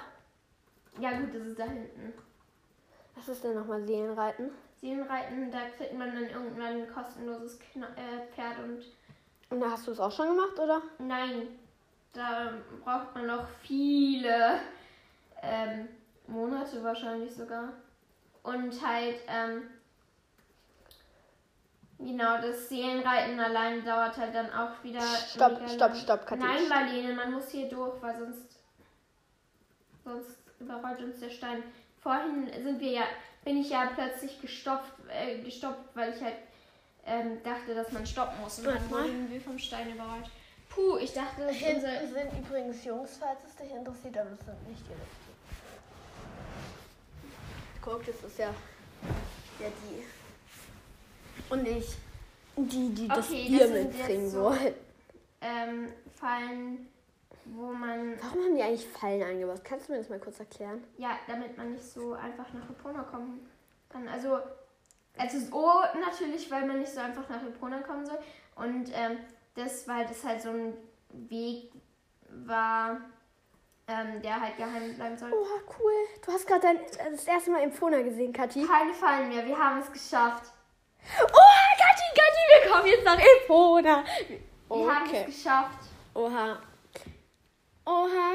[0.99, 2.13] Ja gut, das ist da hinten.
[3.15, 4.51] Was ist denn nochmal Seelenreiten?
[4.79, 8.83] Seelenreiten, da kriegt man dann irgendwann ein kostenloses Kna äh, Pferd und
[9.49, 10.83] Und da hast du es auch schon gemacht, oder?
[10.99, 11.47] Nein,
[12.13, 12.53] da
[12.83, 14.59] braucht man noch viele
[15.41, 15.87] ähm,
[16.27, 17.73] Monate wahrscheinlich sogar.
[18.43, 19.63] Und halt, ähm,
[22.05, 25.01] genau, das Seelenreiten allein dauert halt dann auch wieder.
[25.01, 25.95] Stopp, stopp, lang.
[25.95, 26.43] stopp, Kathi.
[26.43, 28.59] Nein, Marlene, man muss hier durch, weil sonst,
[30.03, 31.63] sonst überrollt uns der Stein.
[32.01, 33.03] Vorhin sind wir ja,
[33.43, 36.35] bin ich ja plötzlich gestopft, äh, gestoppt, weil ich halt
[37.05, 38.59] ähm, dachte, dass man stoppen muss.
[38.59, 39.03] Und dann mal.
[39.03, 40.29] wurden wir vom Stein überrollt.
[40.69, 42.07] Puh, ich dachte, das unser...
[42.07, 45.31] sind übrigens Jungs, falls es dich interessiert, aber es sind nicht die richtigen.
[47.81, 48.53] Guck, das ist ja,
[49.59, 50.20] ja die.
[51.49, 51.95] Und ich,
[52.55, 54.73] die, die das Okay, Bier das mitbringen jetzt so- wollen.
[55.41, 56.87] ähm, Fallen,
[57.45, 59.61] wo man, Warum haben die eigentlich Fallen eingebaut?
[59.63, 60.83] Kannst du mir das mal kurz erklären?
[60.97, 63.47] ja, damit man nicht so einfach nach Epona kommen
[63.89, 64.07] kann.
[64.07, 64.39] Also,
[65.17, 68.19] also so natürlich, weil man nicht so einfach nach Epona kommen soll.
[68.55, 69.17] Und ähm,
[69.55, 70.73] das, weil das halt so ein
[71.29, 71.71] Weg
[72.45, 73.01] war,
[73.87, 75.33] ähm, der halt geheim bleiben soll.
[75.33, 75.91] Oha, cool.
[76.25, 78.65] Du hast gerade dein- das erste Mal Empfona gesehen, Kathi.
[78.65, 80.51] Keine Fallen mehr, wir haben es geschafft.
[81.19, 84.03] Oha, Kathi, Kathi, wir kommen jetzt nach Empona.
[84.69, 85.79] Wir haben es geschafft.
[86.13, 86.59] Oha.
[87.85, 88.33] Oha.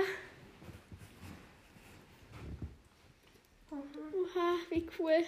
[3.71, 5.25] Oha, wie cool.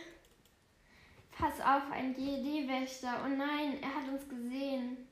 [1.39, 3.21] Pass auf, ein GED-Wächter.
[3.25, 5.09] Oh nein, er hat uns gesehen.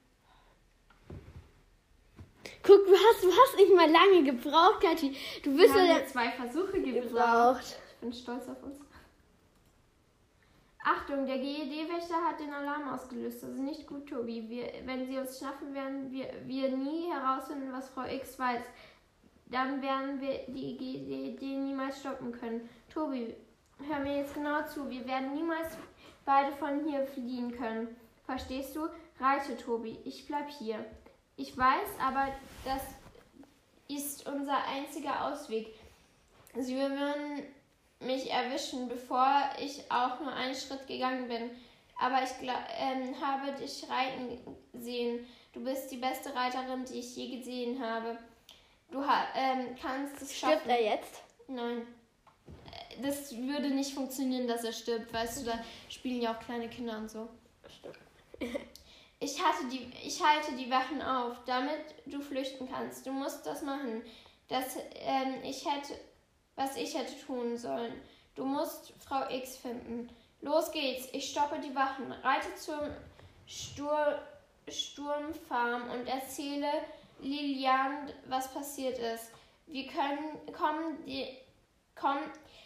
[2.62, 5.16] Guck, du hast, du hast nicht mal lange gebraucht, Kathi.
[5.45, 7.09] Du bist Wir ja zwei Versuche gebraucht.
[7.09, 7.77] gebraucht.
[7.95, 8.79] Ich bin stolz auf uns.
[10.89, 13.43] Achtung, der GED-Wächter hat den Alarm ausgelöst.
[13.43, 14.49] Das ist nicht gut, Tobi.
[14.49, 18.62] Wir, wenn sie uns schnappen, werden wir, wir nie herausfinden, was Frau X weiß.
[19.47, 22.68] Dann werden wir die GED niemals stoppen können.
[22.89, 23.34] Tobi,
[23.89, 24.89] hör mir jetzt genau zu.
[24.89, 25.76] Wir werden niemals
[26.24, 27.89] beide von hier fliehen können.
[28.24, 28.87] Verstehst du?
[29.18, 29.99] Reite, Tobi.
[30.05, 30.84] Ich bleib hier.
[31.34, 32.28] Ich weiß, aber
[32.64, 32.82] das
[33.89, 35.74] ist unser einziger Ausweg.
[36.55, 37.43] Sie würden
[38.01, 41.51] mich erwischen, bevor ich auch nur einen Schritt gegangen bin.
[41.99, 42.30] Aber ich
[42.78, 44.38] ähm, habe dich reiten
[44.74, 45.26] sehen.
[45.53, 48.18] Du bist die beste Reiterin, die ich je gesehen habe.
[48.90, 50.70] Du ha ähm, kannst es Stirbt schaffen.
[50.70, 51.22] er jetzt?
[51.49, 51.86] Nein.
[52.99, 55.12] Äh, Das würde nicht funktionieren, dass er stirbt.
[55.12, 57.28] Weißt du, da spielen ja auch kleine Kinder und so.
[59.18, 63.07] Ich, hatte die, ich halte die Wachen auf, damit du flüchten kannst.
[63.07, 64.03] Du musst das machen.
[64.47, 65.94] Das, ähm, ich hätte,
[66.57, 67.93] was ich hätte tun sollen.
[68.35, 70.09] Du musst Frau X finden.
[70.41, 71.09] Los geht's.
[71.13, 72.13] Ich stoppe die Wachen.
[72.13, 72.81] Reite zum
[73.47, 74.19] Stur
[74.69, 76.69] Sturmfarm und erzähle
[77.21, 79.31] Lilian, was passiert ist.
[79.67, 81.27] Wir können kommen, die,
[81.95, 82.19] komm,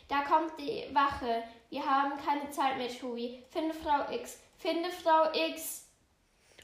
[0.08, 1.42] da kommt die Wache.
[1.68, 3.42] Wir haben keine Zeit mehr, Tobi.
[3.50, 4.40] Finde Frau X.
[4.58, 5.86] Finde Frau X.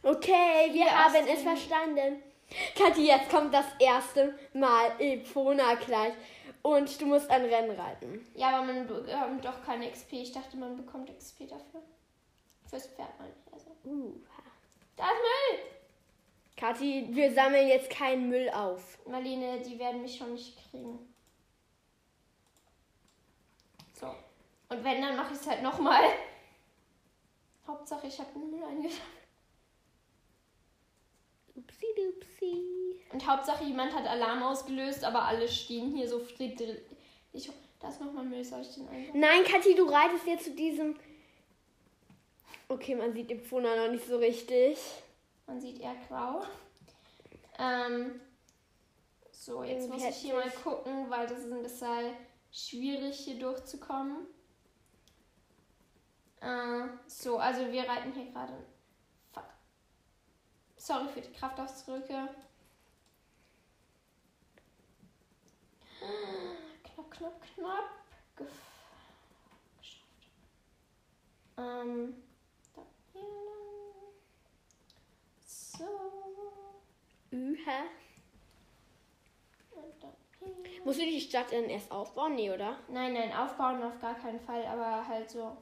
[0.02, 2.22] Okay, wir Hier haben es verstanden.
[2.76, 6.12] Kathi, jetzt kommt das erste Mal Epona gleich.
[6.66, 8.26] Und du musst ein Rennen reiten.
[8.34, 10.14] Ja, aber man bekommt doch keine XP.
[10.14, 11.80] Ich dachte, man bekommt XP dafür.
[12.68, 13.52] Fürs Pferd meine ich.
[13.52, 13.70] Also.
[13.84, 14.14] Uh.
[14.96, 15.60] Da ist Müll!
[16.56, 18.98] Kathi, wir sammeln jetzt keinen Müll auf.
[19.06, 20.98] Marlene, die werden mich schon nicht kriegen.
[23.92, 24.08] So.
[24.68, 26.02] Und wenn, dann mache ich es halt nochmal.
[27.64, 29.25] Hauptsache, ich habe den Müll eingesammelt.
[31.56, 33.00] Upsi dupsi.
[33.12, 36.78] Und Hauptsache, jemand hat Alarm ausgelöst, aber alle stehen hier so friedlich.
[37.32, 37.50] Ich,
[37.80, 39.20] da ist nochmal Müll, soll ich den einsammeln?
[39.20, 40.96] Nein, Kathi, du reitest jetzt zu diesem.
[42.68, 44.78] Okay, man sieht Epona noch nicht so richtig.
[45.46, 46.42] Man sieht eher grau.
[47.58, 48.20] Ähm,
[49.30, 52.12] so, jetzt muss ich hier mal gucken, weil das ist ein bisschen
[52.50, 54.26] schwierig hier durchzukommen.
[56.40, 58.52] Äh, so, also wir reiten hier gerade.
[60.86, 62.28] Sorry für die Kraftausdrücke.
[66.84, 67.90] Knapp, knapp, knapp.
[68.36, 68.46] Gef
[69.80, 70.28] geschafft.
[71.56, 72.14] Ähm,
[72.76, 72.82] da
[73.12, 74.12] hier lang.
[75.44, 75.88] So.
[77.32, 77.56] Ühä.
[79.72, 80.12] Und dann
[80.62, 80.84] hier.
[80.84, 82.36] Musst du die Stadt dann erst aufbauen?
[82.36, 82.78] Nee, oder?
[82.86, 85.56] Nein, nein, aufbauen auf gar keinen Fall, aber halt so ein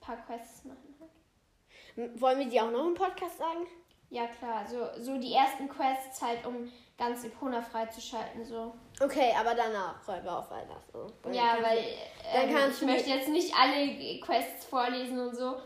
[0.00, 2.20] paar Quests machen halt.
[2.20, 3.68] Wollen wir die auch noch im Podcast sagen?
[4.10, 8.74] Ja klar, so, so die ersten Quests halt, um ganz Epona freizuschalten, so.
[9.00, 10.90] Okay, aber danach Räuber auf Weihnacht.
[10.92, 11.06] So.
[11.22, 15.56] Dann ja, weil du- dann ähm, ich möchte jetzt nicht alle Quests vorlesen und so.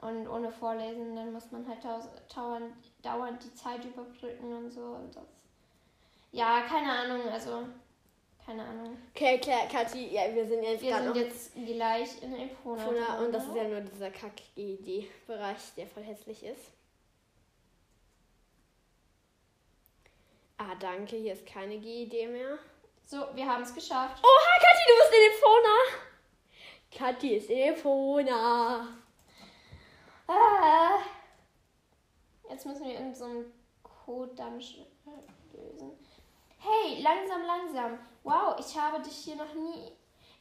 [0.00, 1.78] Und ohne Vorlesen, dann muss man halt
[2.34, 4.80] dauernd, dauernd die Zeit überbrücken und so.
[4.80, 5.22] Und das.
[6.32, 7.64] Ja, keine Ahnung, also.
[8.44, 8.96] Keine Ahnung.
[9.14, 12.82] Okay, klar, Kathi, ja, wir sind jetzt Wir sind jetzt gleich in Epona.
[12.82, 13.50] Epona und das ne?
[13.50, 16.72] ist ja nur dieser Kack-GD-Bereich, der voll hässlich ist.
[20.64, 22.56] Ah, danke, hier ist keine GED mehr.
[23.04, 24.22] So, wir haben es geschafft.
[24.22, 25.76] Oha, Kathi, du bist in Epona!
[26.96, 28.86] Kathi ist in Epona.
[30.28, 30.98] Ah.
[32.48, 33.52] Jetzt müssen wir in so einem
[33.82, 34.86] Code-Dungeon
[35.52, 35.98] lösen.
[36.58, 37.98] Hey, langsam, langsam.
[38.22, 39.90] Wow, ich habe dich hier noch nie.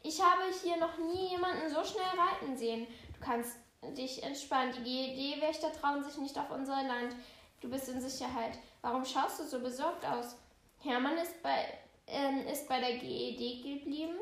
[0.03, 2.85] Ich habe hier noch nie jemanden so schnell reiten sehen.
[3.17, 3.57] Du kannst
[3.97, 4.71] dich entspannen.
[4.83, 7.15] Die GED-Wächter trauen sich nicht auf unser Land.
[7.59, 8.59] Du bist in Sicherheit.
[8.81, 10.35] Warum schaust du so besorgt aus?
[10.79, 11.77] Hermann ist bei,
[12.07, 14.15] ähm, ist bei der GED geblieben.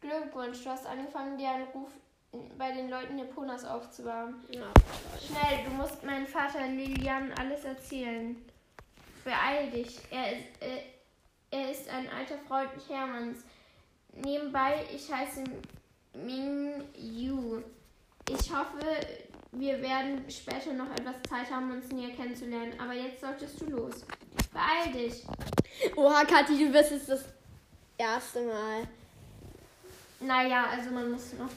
[0.00, 1.90] Glückwunsch, du hast angefangen, dir einen Ruf
[2.56, 4.44] bei den Leuten Eponas aufzubauen.
[4.50, 4.70] Ja.
[5.18, 8.36] Schnell, du musst meinem Vater Lilian alles erzählen.
[9.24, 9.98] Beeil dich.
[10.10, 10.82] Er ist, äh,
[11.50, 13.44] er ist ein alter Freund Hermanns.
[14.12, 15.44] Nebenbei, ich heiße
[16.14, 17.62] Ming Yu.
[18.28, 18.84] Ich hoffe,
[19.58, 22.72] wir werden später noch etwas Zeit haben, uns näher kennenzulernen.
[22.80, 24.04] Aber jetzt solltest du los.
[24.52, 25.24] Beeil dich.
[25.96, 27.24] Oha, Kathi, du bist jetzt das
[27.96, 28.86] erste Mal.
[30.20, 31.50] Naja, also man muss noch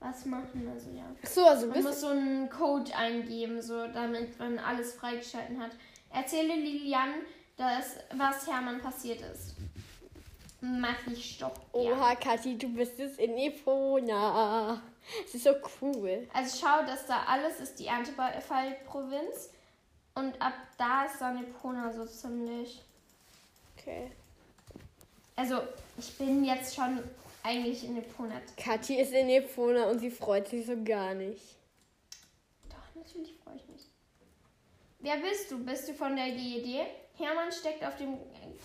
[0.00, 0.70] was machen.
[0.72, 1.04] Also ja.
[1.22, 5.70] Ach so, also Man muss so einen Code eingeben, so damit man alles freigeschalten hat.
[6.12, 7.14] Erzähle Lilian,
[7.56, 9.54] dass, was Hermann passiert ist.
[10.60, 11.60] mach ich Stopp.
[11.72, 14.80] Oha, Kathi, du bist es in Epona.
[15.24, 16.28] Es ist so cool.
[16.32, 19.50] Also schau, dass da alles ist die Erntefallprovinz.
[20.14, 22.82] Und ab da ist dann Epona so ziemlich.
[23.76, 24.10] Okay.
[25.36, 25.60] Also
[25.98, 27.02] ich bin jetzt schon
[27.42, 28.40] eigentlich in Epona.
[28.56, 31.42] Kathi ist in Epona und sie freut sich so gar nicht.
[32.70, 33.82] Doch, natürlich freue ich mich.
[35.00, 35.62] Wer bist du?
[35.62, 36.86] Bist du von der GED?
[37.18, 38.18] Hermann steckt auf dem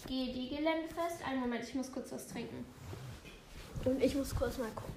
[0.08, 1.26] GED-Gelände fest.
[1.28, 2.66] Einen Moment, ich muss kurz was trinken.
[3.86, 4.91] Und ich muss kurz mal gucken.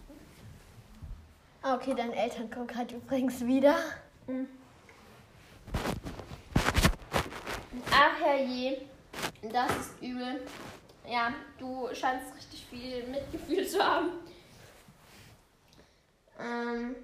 [1.67, 3.75] Ah, Okay, deine Eltern kommen gerade übrigens wieder.
[7.91, 8.83] Ach herrje,
[9.51, 10.43] das ist übel.
[11.11, 14.11] Ja, du scheinst richtig viel Mitgefühl zu haben.
[16.39, 16.97] Ähm,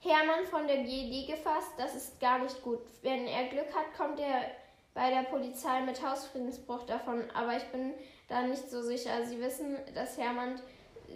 [0.00, 2.80] Hermann von der GED gefasst, das ist gar nicht gut.
[3.00, 4.50] Wenn er Glück hat, kommt er
[4.92, 7.94] bei der Polizei mit Hausfriedensbruch davon, aber ich bin
[8.28, 9.24] da nicht so sicher.
[9.24, 10.60] Sie wissen, dass Hermann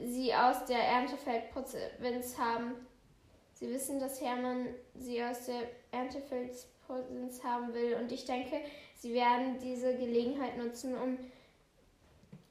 [0.05, 2.75] sie aus der Erntefeldprovinz haben.
[3.55, 8.61] Sie wissen, dass Hermann sie aus der Erntefeldprovinz haben will und ich denke,
[8.97, 11.19] sie werden diese Gelegenheit nutzen, um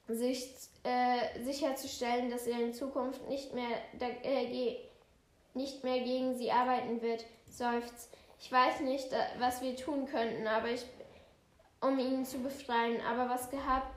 [0.08, 0.48] sich
[0.84, 3.68] äh, sicherzustellen, dass er in Zukunft nicht mehr,
[4.00, 4.76] äh,
[5.54, 7.24] nicht mehr gegen sie arbeiten wird.
[7.50, 8.10] Seufzt.
[8.38, 10.84] Ich weiß nicht, was wir tun könnten, aber ich,
[11.80, 13.00] um ihn zu befreien.
[13.00, 13.88] Aber was gehabt,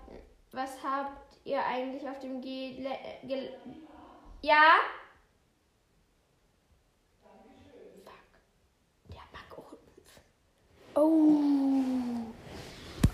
[0.52, 2.86] was habt ihr eigentlich auf dem Ge,
[3.24, 3.50] Ge
[4.42, 4.80] Ja?
[7.22, 8.12] Fuck.
[9.10, 9.78] Der Backofen.
[10.96, 11.40] Oh.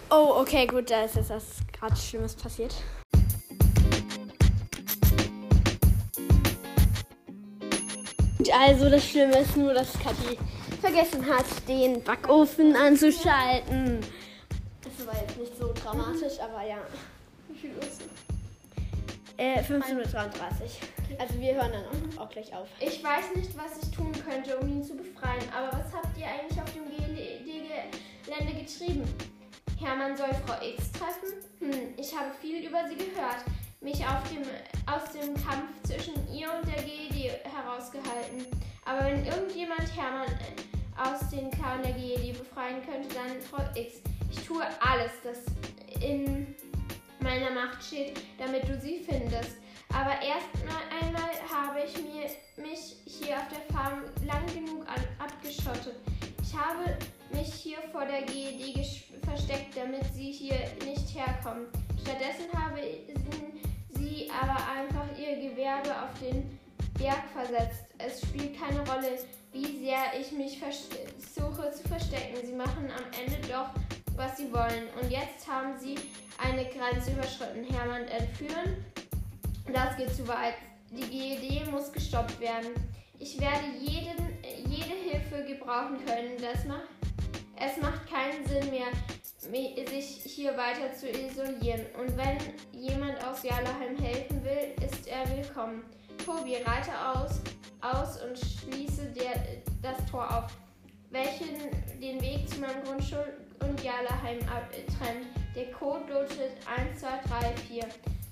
[0.10, 2.76] Oh, okay, gut, da ist jetzt was gerade Schlimmes passiert.
[8.54, 10.38] Also das Schlimme ist nur, dass Kathi
[10.80, 14.00] vergessen hat, den Backofen anzuschalten.
[14.84, 16.78] Das war jetzt nicht so dramatisch, aber ja.
[17.66, 19.38] Viel Uhr ist es?
[19.38, 21.20] Äh, 15.33 Uhr.
[21.20, 22.68] Also wir hören dann auch, auch gleich auf.
[22.80, 26.28] Ich weiß nicht, was ich tun könnte, um ihn zu befreien, aber was habt ihr
[26.28, 29.04] eigentlich auf dem GLD-Gelände geschrieben?
[29.80, 31.34] Hermann soll Frau X treffen?
[31.60, 33.44] Hm, ich habe viel über sie gehört,
[33.82, 34.44] mich dem,
[34.86, 38.46] aus dem Kampf zwischen ihr und der GED herausgehalten.
[38.86, 44.02] Aber wenn irgendjemand Hermann äh, aus den Klauen der GED befreien könnte, dann Frau X.
[44.32, 45.40] Ich tue alles, das
[46.02, 46.56] in
[47.26, 49.58] meiner Macht steht, damit du sie findest.
[49.90, 52.30] Aber erst mal einmal habe ich mir,
[52.64, 54.86] mich hier auf der Farm lang genug
[55.20, 55.96] abgeschottet.
[56.42, 56.98] Ich habe
[57.32, 58.88] mich hier vor der GED
[59.26, 61.66] versteckt, damit sie hier nicht herkommen.
[62.02, 62.80] Stattdessen habe
[63.90, 66.60] sie aber einfach ihr Gewerbe auf den
[67.00, 67.86] Berg versetzt.
[67.98, 69.18] Es spielt keine Rolle,
[69.52, 72.46] wie sehr ich mich versuche zu verstecken.
[72.46, 73.70] Sie machen am Ende doch,
[74.16, 74.88] was sie wollen.
[75.02, 75.96] Und jetzt haben sie
[76.38, 77.64] eine Grenze überschritten.
[77.64, 78.84] Hermann entführen.
[79.72, 80.56] Das geht zu weit.
[80.92, 82.72] Die GED muss gestoppt werden.
[83.20, 84.38] Ich werde jeden,
[84.68, 86.38] jede Hilfe gebrauchen können.
[86.40, 86.88] Das macht,
[87.58, 88.88] es macht keinen Sinn mehr,
[89.90, 91.86] sich hier weiter zu isolieren.
[92.00, 92.38] Und wenn
[92.72, 95.84] jemand aus Jalaheim helfen will, ist er willkommen.
[96.26, 97.42] Tobi, reite aus,
[97.82, 99.34] aus und schließe der,
[99.82, 100.52] das Tor auf,
[101.12, 101.70] welchen
[102.02, 104.86] den Weg zu meinem Grundschul- und Jalaheim ab, äh.
[105.56, 107.08] Der Code lautet 1, 2,
[107.40, 107.84] 3, 4.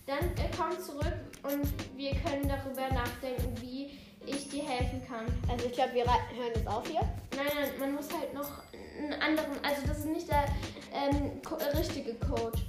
[0.05, 1.13] Dann äh, komm zurück
[1.43, 5.25] und wir können darüber nachdenken, wie ich dir helfen kann.
[5.49, 7.01] Also ich glaube, wir hören jetzt auf hier.
[7.35, 8.49] Nein, nein, man muss halt noch
[8.97, 10.45] einen anderen, also das ist nicht der
[10.93, 12.59] ähm, ko richtige Code.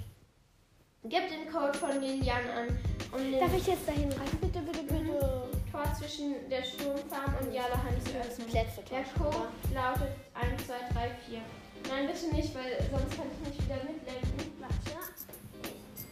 [1.03, 2.79] Gib den Code von Lilian an,
[3.13, 4.39] um Darf ich jetzt dahin rein?
[4.41, 5.51] Bitte, bitte, bitte.
[5.71, 8.49] Tor zwischen der Sturmfarm und Jalaheim zu öffnen.
[8.53, 11.41] Der Code lautet 1, 2, 3, 4.
[11.89, 14.53] Nein, bitte nicht, weil sonst kann ich nicht wieder mitlenken.
[14.59, 14.99] Warte.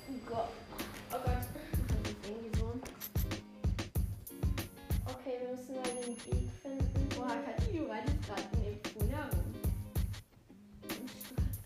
[0.09, 0.49] Oh Gott.
[1.11, 1.45] Oh Gott.
[2.25, 2.73] Irgendwie so.
[5.07, 7.09] Okay, wir müssen mal den Weg finden.
[7.17, 9.53] Boah, Kathi, du reitest gerade in dem Pool herum.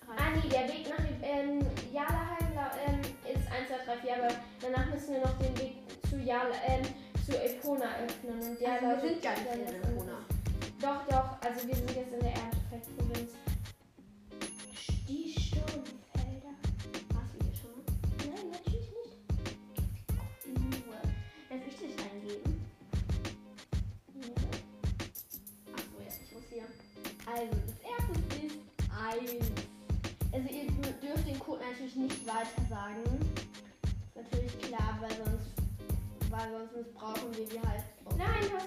[0.08, 2.46] Ah nee, der Weg nach ähm, Jalaheim
[2.86, 5.76] ähm, ist 1, 2, 3, 4, aber danach müssen wir noch den Weg
[6.08, 6.84] zu Jala, ähm,
[7.26, 8.40] zu Epona öffnen.
[8.40, 10.18] Und der Also wir sind gar nicht in Epona.
[10.80, 12.45] Doch, doch, also wir sind jetzt in der Erntefeldprovinz.
[27.36, 28.56] Also, das erste ist
[28.88, 29.52] 1.
[30.32, 30.66] Also, ihr
[31.02, 33.02] dürft den Code natürlich nicht weiter sagen.
[34.14, 35.52] Natürlich klar, weil sonst,
[36.30, 37.84] weil sonst missbrauchen wir die halt.
[38.16, 38.65] Nein, hast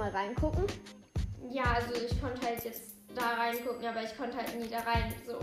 [0.00, 0.64] mal reingucken?
[1.50, 5.12] Ja, also ich konnte halt jetzt da reingucken, aber ich konnte halt nie da rein.
[5.26, 5.34] So.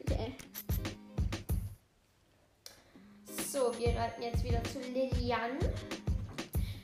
[0.00, 0.34] Okay.
[3.48, 5.52] So, wir reiten jetzt wieder zu Lilian.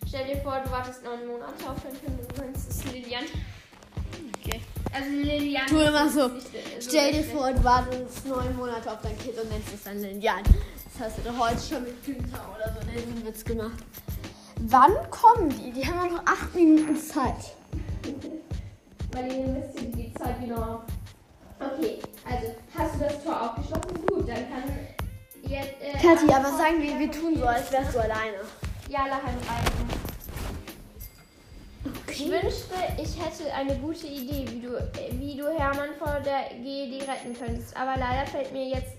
[0.07, 3.25] Stell dir vor, du wartest neun Monate auf dein Kind und du nennst es Lilian.
[4.39, 4.61] Okay.
[4.93, 5.67] Also Lilian.
[5.67, 6.29] Tu immer ist so.
[6.29, 6.47] nicht,
[6.79, 10.01] so Stell dir vor, du wartest neun Monate auf dein Kind und nennst es dann
[10.01, 10.43] Lilian.
[10.45, 13.83] Das hast du doch heute schon mit Günther oder so einen Witz gemacht.
[14.67, 15.73] Wann kommen die?
[15.73, 17.55] Die haben noch acht Minuten Zeit.
[19.13, 20.83] Weil ihr wisst ihr die Zeit genau.
[21.59, 24.07] Okay, also hast du das Tor aufgeschlossen?
[24.07, 24.65] Gut, dann kann
[25.43, 25.75] jetzt.
[25.81, 28.39] Äh, Kathi, aber sagen wir, wir tun so, als wärst du alleine.
[28.89, 30.13] Jalaheim reiten.
[32.09, 32.31] Ich Okay.
[32.31, 34.79] wünschte, ich hätte eine gute Idee, wie du,
[35.19, 37.77] wie du Hermann vor der GED retten könntest.
[37.77, 38.93] Aber leider fällt mir jetzt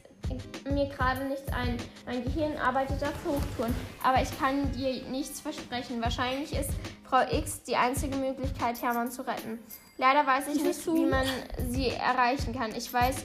[0.69, 1.77] mir gerade nichts ein.
[2.05, 3.73] Mein Gehirn arbeitet auf Hochtouren.
[4.03, 6.01] Aber ich kann dir nichts versprechen.
[6.01, 6.71] Wahrscheinlich ist
[7.03, 9.59] Frau X die einzige Möglichkeit, Hermann zu retten.
[9.97, 11.25] Leider weiß ich nicht, wie man
[11.69, 12.73] sie erreichen kann.
[12.75, 13.17] Ich weiß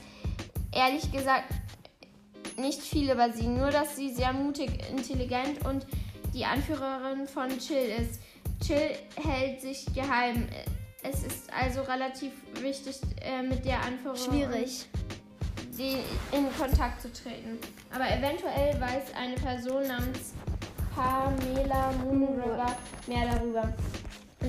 [0.73, 1.45] ehrlich gesagt
[2.59, 3.47] nicht viel über sie.
[3.47, 5.87] Nur, dass sie sehr mutig, intelligent und
[6.35, 8.21] die Anführerin von Chill ist.
[8.65, 10.47] Chill hält sich geheim.
[11.03, 14.87] Es ist also relativ wichtig, äh, mit der Anführerin Schwierig.
[15.79, 15.99] Die
[16.37, 17.59] in Kontakt zu treten.
[17.95, 20.33] Aber eventuell weiß eine Person namens
[20.95, 22.77] Pamela Moonriver
[23.07, 23.73] mehr darüber.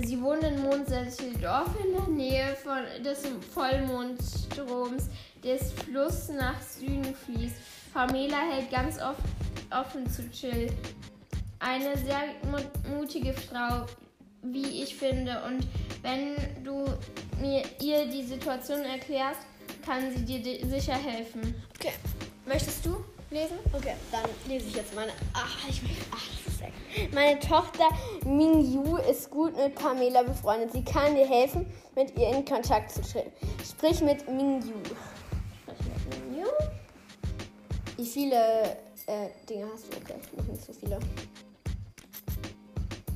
[0.06, 3.24] Sie wohnt in Mondsätteldorf in der Nähe von des
[3.54, 5.10] Vollmondstroms,
[5.44, 7.56] des Fluss nach Süden fließt.
[7.94, 9.20] Pamela hält ganz oft
[9.72, 10.72] offen zu Chill.
[11.60, 13.86] Eine sehr mu- mutige Frau,
[14.44, 15.42] wie ich finde.
[15.46, 15.66] Und
[16.02, 16.86] wenn du
[17.42, 19.42] mir ihr die Situation erklärst,
[19.86, 21.56] kann sie dir di- sicher helfen.
[21.80, 21.94] Okay.
[22.46, 23.58] Möchtest du lesen?
[23.74, 25.12] Okay, dann lese ich jetzt meine.
[25.34, 27.14] Ach, ich ach, das ist echt.
[27.14, 27.88] Meine Tochter
[28.26, 30.72] Mingyu ist gut mit Pamela befreundet.
[30.74, 31.66] Sie kann dir helfen,
[31.96, 33.32] mit ihr in Kontakt zu treten.
[33.64, 34.74] Sprich mit Mingyu.
[37.98, 38.78] Wie viele
[39.08, 39.98] äh, Dinge hast du?
[39.98, 40.98] Okay, noch nicht so viele.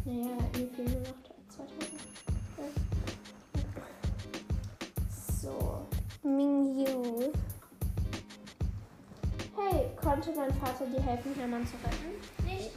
[0.03, 1.22] Naja, fehlen nur noch
[6.23, 7.33] Mingyu.
[9.57, 12.15] Hey, konnte mein Vater dir helfen, Hermann zu retten?
[12.45, 12.71] Nicht.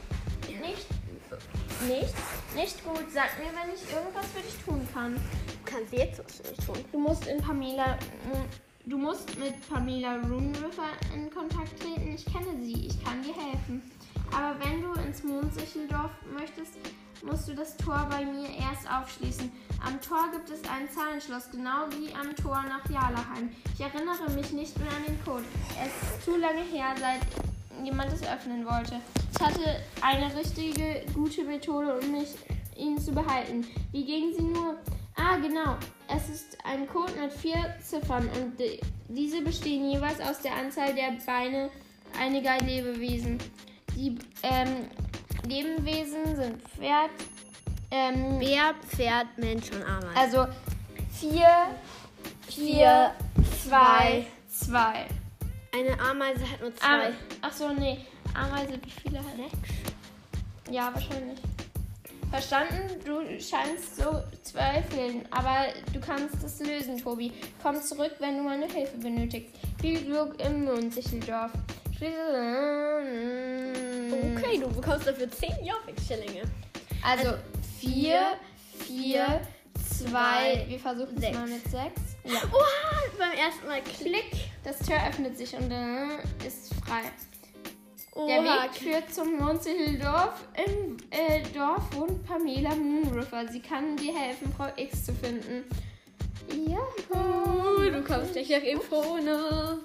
[0.59, 0.87] Nicht.
[1.87, 2.13] Nicht?
[2.55, 3.05] Nicht gut.
[3.13, 5.15] Sag mir, wenn ich irgendwas für dich tun kann.
[5.15, 6.85] Du kannst jetzt was für mich tun.
[6.91, 7.97] Du musst in Pamela.
[8.85, 12.15] Du musst mit Pamela Roonriver in Kontakt treten.
[12.15, 12.87] Ich kenne sie.
[12.87, 13.81] Ich kann dir helfen.
[14.35, 16.73] Aber wenn du ins Mondsicheldorf möchtest,
[17.23, 19.51] musst du das Tor bei mir erst aufschließen.
[19.85, 23.49] Am Tor gibt es ein Zahlenschloss, genau wie am Tor nach Jalaheim.
[23.73, 25.43] Ich erinnere mich nicht mehr an den Code.
[25.79, 27.21] Es ist zu lange her, seit
[27.83, 28.99] jemand es öffnen wollte.
[29.33, 32.29] Ich hatte eine richtige gute Methode, um mich
[32.75, 33.65] ihn zu behalten.
[33.91, 34.77] Wie ging sie nur?
[35.15, 35.77] Ah, genau.
[36.07, 38.79] Es ist ein Code mit vier Ziffern und die,
[39.09, 41.69] diese bestehen jeweils aus der Anzahl der Beine
[42.19, 43.37] einiger Lebewesen.
[43.95, 44.87] Die ähm,
[45.45, 47.11] Lebewesen sind Pferd,
[47.91, 50.15] ähm, Bär, Pferd, Mensch und Ameise.
[50.15, 50.47] also
[51.19, 51.49] vier,
[52.47, 53.11] vier,
[53.63, 55.05] zwei, zwei.
[55.73, 57.11] Eine Ameise hat nur zwei.
[57.41, 57.99] ach so, nee.
[58.33, 60.73] Ameise, wie viele hat er?
[60.73, 61.39] Ja, wahrscheinlich.
[62.29, 62.99] Verstanden?
[63.05, 67.31] Du scheinst so zweifeln, aber du kannst es lösen, Tobi.
[67.63, 69.55] Komm zurück, wenn du meine Hilfe benötigst.
[69.79, 71.51] Viel Glück im Mondsicheldorf.
[74.35, 76.43] Okay, du bekommst dafür 10 Jobbik-Schillinge.
[77.03, 77.33] Also
[77.79, 78.19] 4,
[78.85, 79.41] 4,
[80.09, 81.37] 2, wir versuchen es sechs.
[81.37, 81.73] mal mit 6.
[82.25, 82.41] Ja.
[82.51, 84.31] Oha, beim ersten Mal Klick.
[84.63, 87.01] Das Tür öffnet sich und dann ist frei.
[88.13, 90.47] Oha, Der Weg führt zum Mondsicheldorf.
[90.65, 93.47] Im äh, Dorf wohnt Pamela Moonriver.
[93.47, 95.63] Sie kann dir helfen, Frau X zu finden.
[96.67, 96.79] Ja.
[97.09, 99.77] Oh, du kommst gleich nach Epona.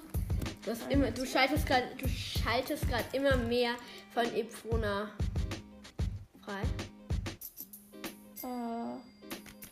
[0.65, 3.75] Du, hast immer, du schaltest gerade du schaltest gerade immer mehr
[4.13, 5.11] von Epona
[6.41, 6.61] frei.
[8.41, 8.97] Äh, ja,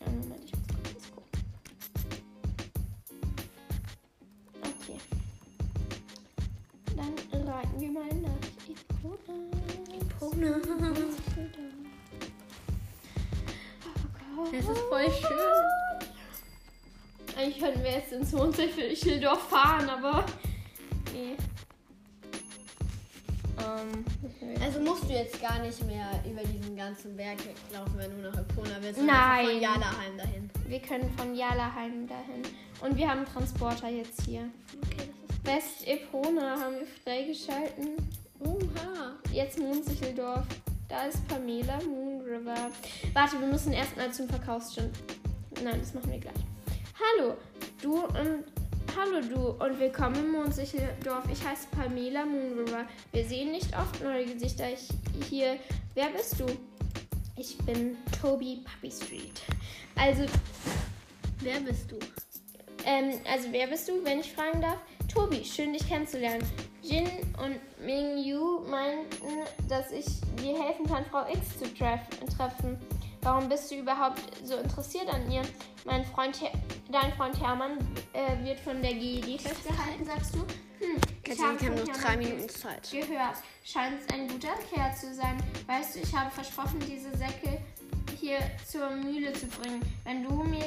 [0.05, 1.31] Moment, ich muss kurz gucken.
[4.61, 4.99] Okay.
[6.97, 7.13] Dann
[7.47, 8.31] reiten wir mal nach
[8.67, 9.35] Epona.
[9.97, 10.59] Epona.
[14.51, 16.07] Das ist voll schön.
[17.37, 20.25] Eigentlich könnten wir jetzt ins Mondsicheldorf fahren, aber.
[21.21, 21.37] Nee.
[23.59, 24.05] Ähm,
[24.59, 27.37] Also musst du jetzt gar nicht mehr über diesen ganzen Berg
[27.71, 29.01] laufen, wenn du nach Epona willst.
[29.01, 29.45] Nein.
[29.45, 30.49] Von Jalaheim dahin.
[30.67, 32.41] wir können von Jalaheim dahin.
[32.81, 34.49] Und wir haben einen Transporter jetzt hier.
[34.83, 35.09] Okay,
[35.43, 37.89] West Epona haben wir freigeschalten.
[38.39, 39.15] Oha.
[39.31, 40.45] Jetzt Mondsicheldorf.
[40.89, 42.71] Da ist Pamela, Moon River.
[43.13, 44.89] Warte, wir müssen erstmal zum Verkaufsstand.
[45.63, 46.33] Nein, das machen wir gleich.
[47.19, 47.35] Hallo,
[47.81, 48.43] du und
[48.97, 51.23] hallo du und willkommen im Mondsicheldorf.
[51.31, 52.85] Ich heiße Pamela Moon River.
[53.11, 54.89] Wir sehen nicht oft neue Gesichter ich-
[55.29, 55.57] hier.
[55.93, 56.45] Wer bist du?
[57.37, 59.41] Ich bin Toby Puppy Street.
[59.95, 60.23] Also,
[61.39, 61.97] Wer bist du?
[62.85, 64.77] ähm, also wer bist du, wenn ich fragen darf?
[65.11, 66.43] Tobi, schön dich kennenzulernen.
[66.81, 67.07] Jin
[67.43, 70.05] und Ming Yu meinten, dass ich
[70.41, 71.99] dir helfen kann, Frau X zu treff
[72.37, 72.77] treffen.
[73.23, 75.43] Warum bist du überhaupt so interessiert an ihr?
[75.85, 76.39] Mein Freund,
[76.91, 77.77] dein Freund Hermann
[78.13, 80.39] äh, wird von der GED festgehalten, sagst du?
[80.39, 82.89] Hm, ich Katja, habe noch drei Minuten Zeit.
[82.89, 83.35] gehört.
[83.63, 85.37] Scheint ein guter Kerl zu sein.
[85.67, 87.61] Weißt du, ich habe versprochen, diese Säcke
[88.19, 89.81] hier zur Mühle zu bringen.
[90.03, 90.65] Wenn du mir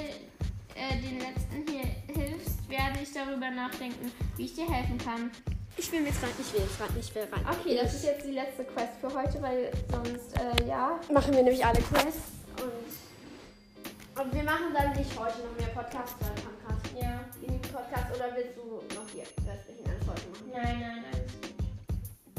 [0.76, 5.30] äh, den letzten hier hilfst, werde ich darüber nachdenken, wie ich dir helfen kann.
[5.76, 7.44] Ich will jetzt rein, ich will jetzt rein, ich will rein.
[7.58, 11.00] Okay, das ist jetzt die letzte Quest für heute, weil sonst, äh, ja.
[11.12, 16.14] Machen wir nämlich alle Quests und, und wir machen dann nicht heute noch mehr Podcasts,
[16.24, 17.20] haben gerade Ja.
[17.40, 20.50] genug Podcasts oder willst du noch die restlichen alles heute machen?
[20.52, 21.54] Nein, nein, alles gut.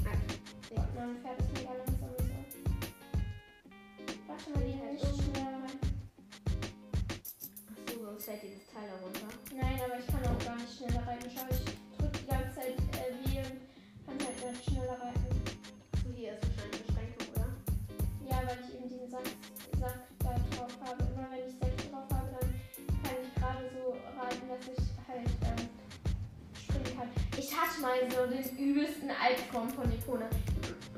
[0.02, 0.84] Okay.
[0.96, 2.10] Mein Pferd ist mega langsam.
[2.18, 2.24] So.
[4.28, 5.00] Warte mal, die halt
[29.26, 30.26] übelsten Albtraum von Epona.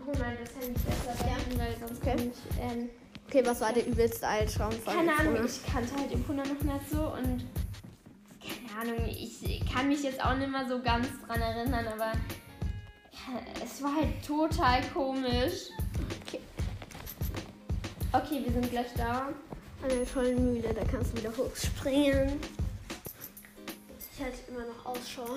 [0.06, 1.36] Hol mal das Handy besser Ja.
[1.36, 2.16] dahin, weil sonst Okay.
[2.16, 2.62] kann ich...
[2.62, 2.90] Ähm,
[3.30, 6.90] Okay, was war der übelste Albtraum von keine Ahnung, ich kannte halt Epona noch nicht
[6.90, 7.44] so und...
[8.41, 12.14] Keine Ahnung, ich kann mich jetzt auch nicht mehr so ganz dran erinnern, aber...
[13.62, 15.72] Es war halt total komisch.
[16.26, 16.40] Okay.
[18.14, 19.28] Okay, wir sind gleich da.
[19.84, 22.40] An der tollen Mühle, da kannst du wieder hochspringen.
[23.99, 25.36] Ich halte immer noch Ausschau.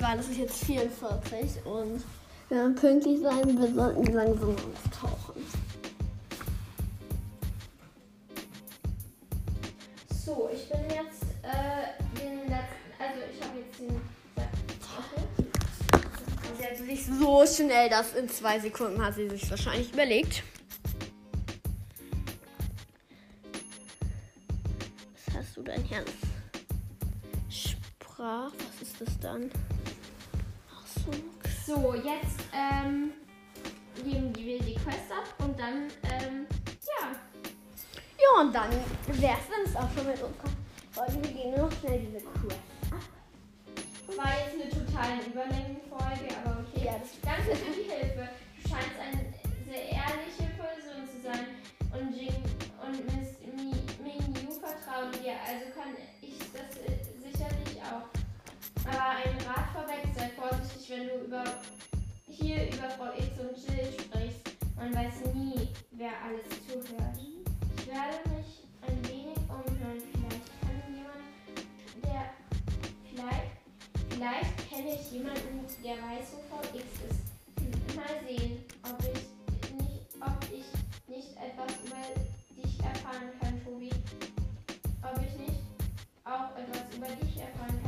[0.00, 2.04] Weil es ist jetzt 44 und
[2.48, 5.44] wir werden pünktlich sein, wir sollten langsam auftauchen.
[10.24, 14.00] So, ich bin jetzt äh, den letzten, also ich habe jetzt den.
[14.36, 15.46] Okay.
[16.58, 20.42] Sie hat sich so schnell das in zwei Sekunden hat sie sich wahrscheinlich überlegt.
[25.26, 26.04] Was hast du denn hier?
[27.50, 29.50] Sprach, was ist das dann?
[31.66, 31.94] So.
[31.94, 33.12] Jetzt ähm,
[34.02, 36.46] geben wir die Quest ab und dann, ähm,
[36.86, 37.14] ja.
[38.18, 38.70] Ja, und dann
[39.20, 40.50] wär's dann auch schon mit unserer
[40.92, 41.22] Folge.
[41.22, 42.60] Wir gehen nur noch schnell diese Quest
[42.90, 44.16] ab.
[44.16, 46.86] War jetzt eine totale Überlängenfolge, aber okay.
[46.86, 48.28] Ja, das- Danke für die Hilfe.
[48.62, 49.34] Du scheinst eine
[49.68, 51.46] sehr ehrliche Person zu sein
[51.92, 52.42] und Jing
[52.82, 58.08] und Miss Mi, Ming Yu vertrauen dir, also kann ich das äh, sicherlich auch.
[58.90, 61.44] Aber ein Rat vorweg, sei vorsichtig, wenn du über
[62.26, 64.40] hier über Frau X und Jill sprichst.
[64.76, 67.16] Man weiß nie, wer alles zuhört.
[67.18, 70.02] Ich werde mich ein wenig umhören.
[70.12, 72.30] Vielleicht kann jemand, der
[73.10, 73.58] vielleicht
[74.18, 77.94] Vielleicht kenne ich jemanden, der weiß, wo Frau X ist.
[77.94, 79.22] Mal sehen, ob ich
[79.78, 80.66] nicht, ob ich
[81.06, 82.02] nicht etwas über
[82.60, 83.90] dich erfahren kann, Tobi.
[85.04, 85.60] Ob ich nicht
[86.24, 87.87] auch etwas über dich erfahren kann,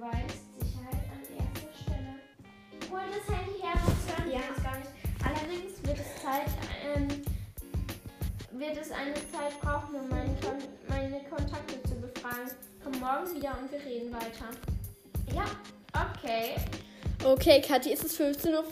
[0.00, 2.90] Weißt, Sicherheit an erster Stelle.
[2.90, 4.40] Hol das Handy her, was hören Ja.
[4.48, 4.90] uns gar nicht.
[5.22, 6.48] Allerdings wird es Zeit,
[6.96, 7.08] ähm,
[8.58, 10.56] wird es eine Zeit brauchen, um meine, Kon
[10.88, 12.50] meine Kontakte zu befragen.
[12.82, 14.48] Komm morgen wieder und wir reden weiter.
[15.34, 15.44] Ja,
[15.92, 16.56] okay.
[17.22, 18.62] Okay, Kathi, es ist 15.45 Uhr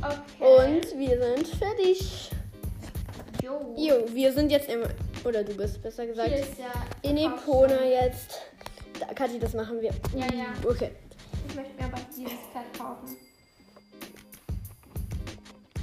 [0.00, 0.76] Okay.
[0.76, 2.30] und wir sind fertig.
[3.42, 3.74] Jo.
[3.76, 4.82] Jo, wir sind jetzt im.
[5.24, 6.28] Oder du bist besser gesagt.
[6.28, 6.70] Hier ist ja
[7.02, 8.40] In Epona jetzt.
[9.18, 9.90] Kathi, das machen wir.
[10.14, 10.46] Ja, ja.
[10.64, 10.92] Okay.
[11.48, 13.16] Ich möchte mir aber dieses Pferd kaufen.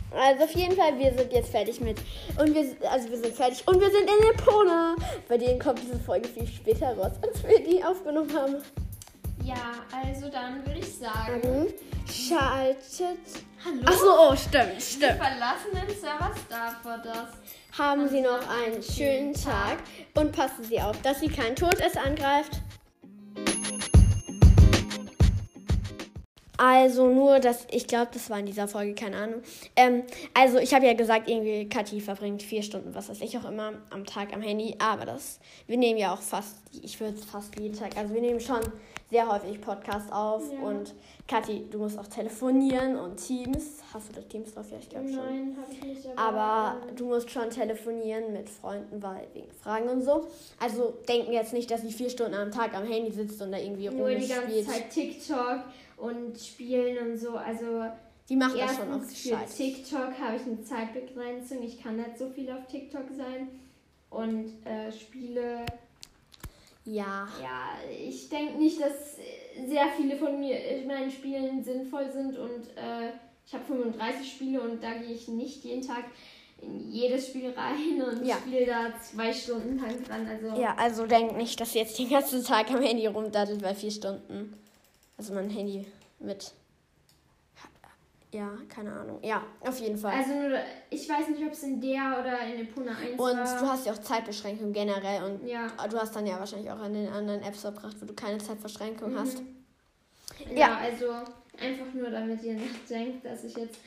[0.09, 1.97] Also auf jeden Fall, wir sind jetzt fertig mit.
[2.39, 3.61] Und wir also wir sind fertig.
[3.67, 4.95] Und wir sind in Epona.
[5.27, 8.55] Bei denen kommt diese Folge viel später raus, als wir die aufgenommen haben.
[9.43, 11.73] Ja, also dann würde ich sagen.
[12.09, 13.19] Schaltet.
[13.65, 13.81] Hallo?
[13.85, 15.17] Achso, oh, stimmt, stimmt.
[15.17, 17.77] verlassen den Server Starford das.
[17.77, 19.79] Haben Sie noch einen schönen Tag
[20.13, 22.61] und passen Sie auf, dass Sie kein Todesser angreift.
[26.57, 29.41] Also nur, dass ich glaube, das war in dieser Folge, keine Ahnung.
[29.75, 30.03] Ähm,
[30.33, 33.73] also ich habe ja gesagt, irgendwie Kathi verbringt vier Stunden, was weiß ich auch immer,
[33.89, 34.75] am Tag am Handy.
[34.79, 38.39] Aber das, wir nehmen ja auch fast, ich würde fast jeden Tag, also wir nehmen
[38.39, 38.61] schon
[39.09, 40.43] sehr häufig Podcast auf.
[40.51, 40.59] Ja.
[40.59, 40.93] Und
[41.27, 43.81] Kathi, du musst auch telefonieren und Teams.
[43.93, 44.65] Hast du da Teams drauf?
[44.71, 45.17] Ja, ich glaube schon.
[45.17, 46.17] Nein, habe ich nicht.
[46.17, 50.27] Aber ähm, du musst schon telefonieren mit Freunden, weil wegen Fragen und so.
[50.59, 53.57] Also denken jetzt nicht, dass sie vier Stunden am Tag am Handy sitzt und da
[53.57, 54.67] irgendwie nur die ganze rumspielt.
[54.67, 55.59] Zeit TikTok
[55.97, 57.35] und spielen und so.
[57.37, 57.85] Also
[58.29, 59.55] Die macht das schon erstens oft für gescheit.
[59.55, 61.63] TikTok habe ich eine Zeitbegrenzung.
[61.63, 63.47] Ich kann nicht so viel auf TikTok sein.
[64.09, 65.65] Und äh, Spiele,
[66.85, 67.27] Ja.
[67.41, 69.17] ja, ich denke nicht, dass
[69.67, 73.11] sehr viele von mir äh, meinen Spielen sinnvoll sind und äh,
[73.45, 76.05] ich habe 35 Spiele und da gehe ich nicht jeden Tag
[76.61, 78.37] in jedes Spiel rein und Ja.
[78.37, 80.27] spiele da zwei Stunden lang dran.
[80.27, 83.75] Also Ja, also denk nicht, dass sie jetzt den ganzen Tag am Handy rumdattelt bei
[83.75, 84.53] vier Stunden.
[85.17, 85.85] Also mein Handy
[86.19, 86.51] mit.
[88.31, 89.19] Ja, keine Ahnung.
[89.23, 90.13] Ja, auf jeden Fall.
[90.13, 90.57] Also nur,
[90.89, 93.59] ich weiß nicht, ob es in der oder in Epona 1 und war.
[93.61, 95.67] du hast ja auch Zeitbeschränkungen generell und ja.
[95.89, 99.13] du hast dann ja wahrscheinlich auch an den anderen Apps verbracht, wo du keine Zeitbeschränkung
[99.13, 99.19] Mhm.
[99.19, 99.41] hast.
[100.49, 100.77] Ja, Ja.
[100.79, 101.11] also
[101.61, 103.77] einfach nur, damit ihr nicht denkt, dass ich jetzt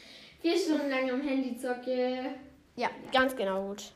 [0.41, 2.31] vier Stunden lang am Handy zocke.
[2.77, 3.93] Ja, ganz genau gut.